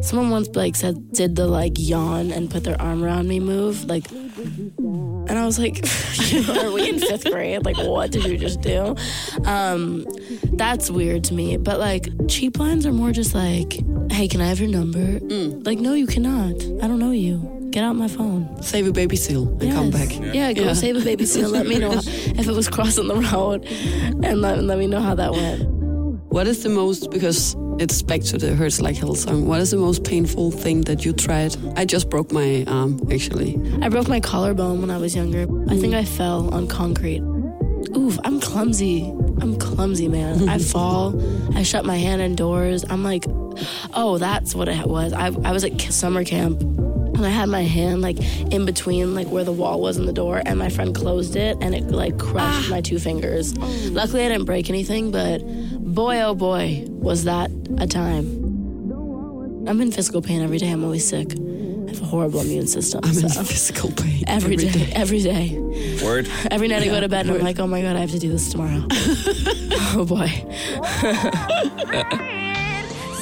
Someone 0.00 0.30
once 0.30 0.48
like 0.56 0.74
said 0.74 1.12
did 1.12 1.36
the 1.36 1.46
like 1.46 1.74
yawn 1.76 2.30
and 2.32 2.50
put 2.50 2.64
their 2.64 2.80
arm 2.80 3.04
around 3.04 3.28
me 3.28 3.40
move 3.40 3.84
like, 3.84 4.10
and 4.10 5.30
I 5.38 5.44
was 5.44 5.58
like, 5.58 5.84
are 6.48 6.72
we 6.72 6.88
in 6.88 6.98
fifth 6.98 7.26
grade? 7.26 7.62
Like, 7.66 7.76
what 7.76 8.10
did 8.10 8.24
you 8.24 8.38
just 8.38 8.62
do? 8.62 8.96
Um, 9.44 10.06
that's 10.54 10.90
weird 10.90 11.24
to 11.24 11.34
me. 11.34 11.58
But 11.58 11.78
like, 11.78 12.08
cheap 12.26 12.58
lines 12.58 12.86
are 12.86 12.92
more 12.92 13.12
just 13.12 13.34
like, 13.34 13.74
hey, 14.10 14.26
can 14.26 14.40
I 14.40 14.46
have 14.46 14.60
your 14.60 14.70
number? 14.70 15.20
Like, 15.68 15.78
no, 15.78 15.92
you 15.92 16.06
cannot. 16.06 16.54
I 16.82 16.88
don't 16.88 16.98
know 16.98 17.10
you. 17.12 17.68
Get 17.70 17.84
out 17.84 17.94
my 17.96 18.08
phone. 18.08 18.62
Save 18.62 18.86
a 18.88 18.92
baby 18.92 19.14
seal 19.16 19.46
and 19.60 19.72
come 19.72 19.90
Yes. 19.90 20.08
back. 20.18 20.34
Yeah, 20.34 20.52
go 20.54 20.62
Yeah. 20.62 20.72
save 20.72 20.96
a 20.96 21.00
baby 21.04 21.26
seal. 21.26 21.50
Let 21.50 21.66
me 21.68 21.78
know 21.78 21.92
if 22.04 22.48
it 22.48 22.52
was 22.52 22.68
crossing 22.68 23.06
the 23.08 23.14
road, 23.16 23.64
and 24.24 24.40
let, 24.40 24.64
let 24.64 24.78
me 24.78 24.86
know 24.88 25.00
how 25.00 25.14
that 25.14 25.32
went. 25.32 25.79
What 26.30 26.46
is 26.46 26.62
the 26.62 26.68
most 26.68 27.10
because 27.10 27.56
it's 27.80 28.02
back 28.02 28.20
to 28.20 28.38
the 28.38 28.54
hurts 28.54 28.80
like 28.80 28.96
hell 28.96 29.14
song. 29.14 29.46
What 29.46 29.60
is 29.60 29.72
the 29.72 29.78
most 29.78 30.04
painful 30.04 30.50
thing 30.50 30.82
that 30.82 31.04
you 31.04 31.12
tried? 31.12 31.56
I 31.76 31.84
just 31.84 32.08
broke 32.08 32.30
my 32.30 32.62
arm 32.68 33.00
actually. 33.10 33.60
I 33.82 33.88
broke 33.88 34.06
my 34.06 34.20
collarbone 34.20 34.80
when 34.80 34.90
I 34.90 34.98
was 34.98 35.16
younger. 35.16 35.46
I 35.68 35.76
think 35.76 35.94
I 35.94 36.04
fell 36.04 36.54
on 36.54 36.68
concrete. 36.68 37.22
Oof, 37.96 38.18
I'm 38.24 38.38
clumsy. 38.38 39.10
I'm 39.40 39.58
clumsy, 39.58 40.06
man. 40.08 40.48
I 40.48 40.58
fall. 40.72 41.20
I 41.56 41.64
shut 41.64 41.84
my 41.84 41.96
hand 41.96 42.22
indoors. 42.22 42.84
I'm 42.88 43.02
like, 43.02 43.24
oh, 43.94 44.18
that's 44.18 44.54
what 44.54 44.68
it 44.68 44.86
was. 44.86 45.12
I, 45.12 45.32
I 45.44 45.50
was 45.50 45.64
at 45.64 45.80
summer 45.80 46.22
camp 46.22 46.60
and 46.60 47.26
I 47.26 47.30
had 47.30 47.50
my 47.50 47.62
hand 47.62 48.00
like 48.00 48.18
in 48.52 48.64
between 48.64 49.14
like 49.14 49.26
where 49.28 49.44
the 49.44 49.52
wall 49.52 49.80
was 49.80 49.98
and 49.98 50.08
the 50.08 50.12
door 50.12 50.42
and 50.46 50.58
my 50.58 50.70
friend 50.70 50.94
closed 50.94 51.36
it 51.36 51.56
and 51.60 51.74
it 51.74 51.90
like 51.90 52.18
crushed 52.18 52.68
ah. 52.68 52.70
my 52.70 52.80
two 52.80 52.98
fingers. 52.98 53.54
Oh. 53.58 53.88
Luckily 53.92 54.24
I 54.24 54.28
didn't 54.28 54.46
break 54.46 54.70
anything, 54.70 55.10
but 55.10 55.42
boy 55.90 56.20
oh 56.22 56.34
boy 56.34 56.84
was 56.88 57.24
that 57.24 57.50
a 57.78 57.86
time. 57.86 58.26
I'm 59.66 59.80
in 59.80 59.92
physical 59.92 60.22
pain 60.22 60.40
every 60.42 60.58
day. 60.58 60.70
I'm 60.70 60.84
always 60.84 61.06
sick. 61.06 61.32
I 61.32 61.90
have 61.90 62.00
a 62.02 62.04
horrible 62.06 62.40
immune 62.40 62.66
system. 62.66 63.00
I'm 63.04 63.10
in 63.18 63.28
physical 63.28 63.90
pain 63.92 64.24
Every 64.26 64.56
day, 64.56 64.90
every 64.94 65.20
day. 65.22 65.58
Word. 66.02 66.28
Every 66.50 66.68
night 66.68 66.82
I 66.82 66.86
go 66.86 67.00
to 67.00 67.08
bed 67.08 67.26
and 67.26 67.36
I'm 67.36 67.42
like, 67.42 67.58
oh 67.58 67.66
my 67.66 67.82
god, 67.82 67.96
I 67.96 68.00
have 68.00 68.10
to 68.12 68.18
do 68.18 68.30
this 68.30 68.50
tomorrow. 68.50 68.86
oh 68.90 70.04
boy. 70.08 70.26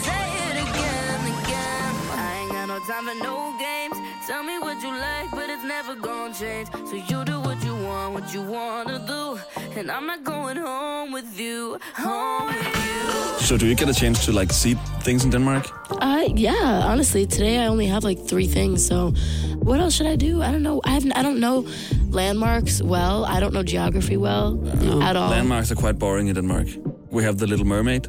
Say 0.05 0.23
it 0.47 0.57
again, 0.63 1.21
again. 1.27 1.95
I 2.13 2.41
ain't 2.43 2.53
got 2.53 2.67
no 2.69 2.79
time 2.81 3.05
for 3.09 3.15
no 3.25 3.57
games. 3.59 3.97
Tell 4.27 4.43
me 4.43 4.59
what 4.59 4.81
you 4.83 4.91
like, 4.91 5.31
but 5.33 5.49
it's 5.51 5.65
never 5.65 5.95
gonna 5.95 6.35
change. 6.35 6.69
So 6.73 6.95
you 6.95 7.25
do 7.25 7.41
what 7.41 7.63
you 7.65 7.75
want, 7.75 8.15
what 8.15 8.33
you 8.33 8.43
wanna 8.43 8.99
do. 9.07 9.39
And 9.77 9.91
I'm 9.91 10.07
not 10.07 10.25
going 10.25 10.57
home 10.57 11.13
with 11.13 11.39
you, 11.39 11.79
home 11.95 12.47
with 12.47 12.77
you. 12.77 13.39
So 13.47 13.57
do 13.57 13.67
you 13.67 13.75
get 13.75 13.89
a 13.89 13.95
chance 13.95 14.25
to 14.25 14.33
like 14.33 14.53
see 14.53 14.75
things 15.03 15.25
in 15.25 15.31
Denmark? 15.31 15.71
Uh, 15.91 16.25
yeah, 16.35 16.83
honestly, 16.85 17.27
today 17.27 17.59
I 17.59 17.67
only 17.67 17.87
have 17.87 18.05
like 18.05 18.19
three 18.27 18.47
things. 18.47 18.85
So, 18.85 19.13
what 19.57 19.81
else 19.81 19.95
should 19.95 20.07
I 20.07 20.17
do? 20.17 20.43
I 20.43 20.51
don't 20.51 20.63
know. 20.63 20.81
I 20.85 20.91
haven't. 20.91 21.13
I 21.13 21.23
don't 21.23 21.41
know 21.41 21.67
landmarks 22.11 22.83
well. 22.83 23.25
I 23.25 23.41
don't 23.41 23.53
know 23.53 23.63
geography 23.63 24.17
well 24.17 24.59
at 25.03 25.17
all. 25.17 25.31
Landmarks 25.31 25.71
are 25.71 25.77
quite 25.77 25.99
boring 25.99 26.29
in 26.29 26.35
Denmark. 26.35 26.69
We 27.11 27.23
have 27.25 27.39
the 27.39 27.47
Little 27.47 27.67
Mermaid. 27.67 28.07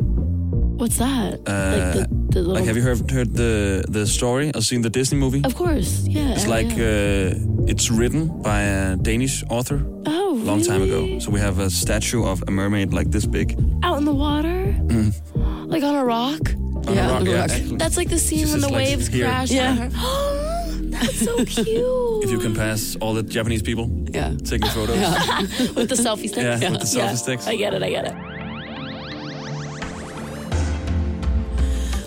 What's 0.80 0.98
that? 0.98 1.32
like 1.32 1.94
the, 1.94 2.08
the 2.30 2.40
little. 2.40 2.54
Like, 2.54 2.66
have 2.66 2.78
you 2.78 2.84
heard 2.84 3.12
heard 3.12 3.34
the 3.36 3.84
the 3.90 4.06
story 4.08 4.52
or 4.56 4.62
seen 4.62 4.82
the 4.82 4.90
Disney 4.90 5.18
movie? 5.18 5.42
Of 5.44 5.56
course, 5.56 6.08
yeah. 6.08 6.34
It's 6.34 6.44
yeah, 6.44 6.58
like 6.58 6.78
yeah. 6.78 7.34
uh, 7.34 7.72
it's 7.72 7.92
written 7.92 8.42
by 8.42 8.62
a 8.62 8.96
Danish 8.96 9.44
author 9.50 9.84
oh, 10.06 10.29
a 10.29 10.29
long 10.44 10.62
time 10.62 10.82
ago. 10.82 11.20
So 11.20 11.32
we 11.32 11.40
have 11.40 11.60
a 11.60 11.70
statue 11.70 12.26
of 12.26 12.44
a 12.48 12.52
mermaid 12.52 12.94
like 12.94 13.12
this 13.12 13.26
big. 13.26 13.58
out 13.84 13.98
in 13.98 14.06
the 14.06 14.14
water, 14.14 14.48
mm-hmm. 14.88 15.66
like 15.70 15.84
on 15.84 15.96
a 15.96 16.06
rock. 16.06 16.40
On 16.88 16.94
Yeah, 16.96 17.10
a 17.10 17.14
rock, 17.14 17.24
yeah, 17.28 17.42
rock. 17.42 17.52
That's 17.78 17.98
like 17.98 18.10
the 18.10 18.20
scene 18.20 18.40
She's 18.40 18.52
when 18.52 18.62
the 18.62 18.68
like, 18.70 18.88
waves 18.88 19.08
here. 19.08 19.26
crash. 19.26 19.52
Yeah. 19.52 19.72
on 19.72 19.78
her. 19.78 19.90
that's 20.90 21.20
so 21.20 21.36
cute. 21.46 22.24
If 22.24 22.32
you 22.32 22.40
can 22.40 22.56
pass 22.56 22.96
all 23.02 23.14
the 23.14 23.24
Japanese 23.24 23.62
people 23.62 23.90
Yeah. 24.12 24.34
taking 24.44 24.70
photos. 24.78 24.98
with 25.76 25.90
the 25.90 25.96
selfie 25.96 26.30
sticks. 26.30 26.62
Yeah, 26.62 26.72
with 26.72 26.80
the 26.82 26.86
selfie 27.00 27.18
sticks. 27.18 27.48
I 27.48 27.56
get 27.56 27.74
it. 27.74 27.84
I 27.84 27.90
get 27.90 28.06
it. 28.08 28.16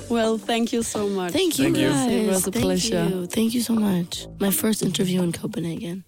Well, 0.08 0.36
thank 0.36 0.72
you 0.74 0.82
so 0.82 1.08
much. 1.08 1.32
Thank 1.32 1.58
you 1.58 1.72
Thank 1.72 1.78
you. 1.78 1.88
It 1.88 2.26
was 2.28 2.46
a 2.46 2.50
Thank 2.52 2.64
pleasure. 2.64 3.04
You. 3.08 3.26
Thank 3.26 3.54
you 3.54 3.62
so 3.62 3.74
much. 3.74 4.26
My 4.40 4.50
first 4.50 4.82
interview 4.82 5.22
in 5.22 5.32
Copenhagen. 5.32 6.04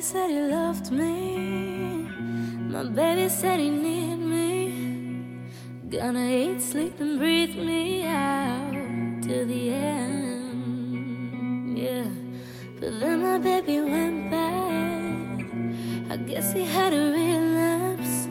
Baby 0.00 0.12
said 0.12 0.30
he 0.30 0.40
loved 0.40 0.90
me. 0.90 1.36
My 2.72 2.84
baby 2.84 3.28
said 3.28 3.60
he 3.60 3.68
needed 3.68 4.18
me. 4.18 4.72
Gonna 5.90 6.26
eat, 6.26 6.62
sleep, 6.62 6.98
and 7.00 7.18
breathe 7.18 7.54
me 7.54 8.06
out 8.06 8.72
to 9.24 9.44
the 9.44 9.70
end. 9.70 10.98
Yeah, 11.76 12.08
but 12.80 12.98
then 12.98 13.22
my 13.22 13.38
baby 13.38 13.80
went 13.82 14.30
bad. 14.30 15.44
I 16.12 16.16
guess 16.16 16.52
he 16.54 16.64
had 16.64 16.94
a 16.94 17.12
relapse. 17.18 18.28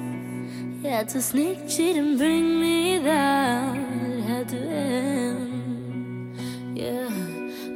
He 0.81 0.87
had 0.87 1.07
to 1.09 1.21
sneak, 1.21 1.69
cheat, 1.69 1.97
and 1.97 2.17
bring 2.17 2.59
me 2.59 2.97
down. 3.03 3.77
It 4.09 4.23
had 4.23 4.49
to 4.49 4.57
end. 4.57 6.35
Yeah, 6.75 7.09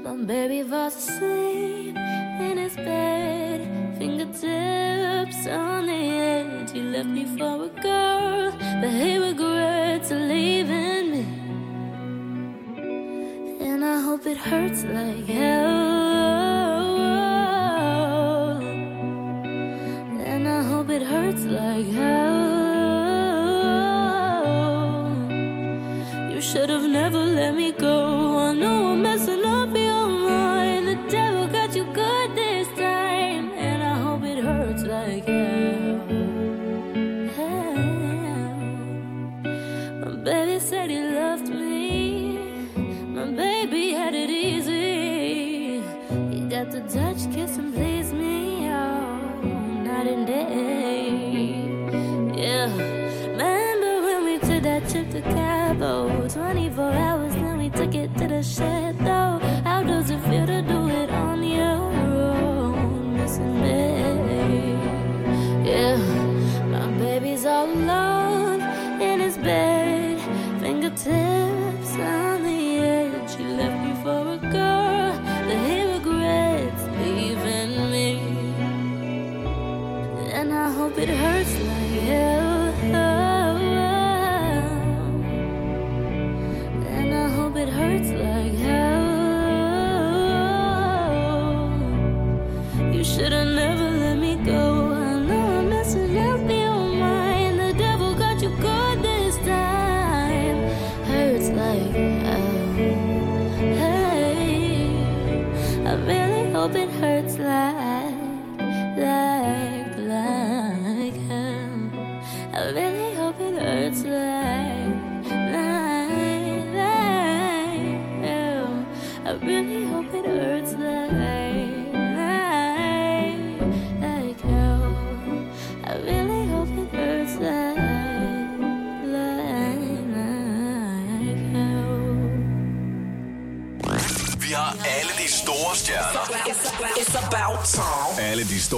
my 0.03 0.15
baby 0.25 0.63
was 0.63 0.95
asleep 0.95 1.95
in 1.95 2.57
his 2.57 2.75
bed, 2.75 3.22
fingertips 4.43 5.47
on 5.47 5.87
the 5.87 5.93
edge. 5.93 6.71
He 6.71 6.81
left 6.81 7.07
me 7.07 7.25
for 7.37 7.65
a 7.65 7.81
girl, 7.81 8.51
but 8.81 8.89
he 8.89 9.17
regrets 9.17 10.11
leaving 10.11 11.11
me. 11.11 11.25
And 13.65 13.83
I 13.85 14.01
hope 14.01 14.25
it 14.25 14.37
hurts 14.37 14.83
like 14.83 15.25
hell. 15.25 15.92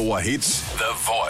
Hits. 0.02 0.62
The 0.78 0.94
Voice. 0.98 1.25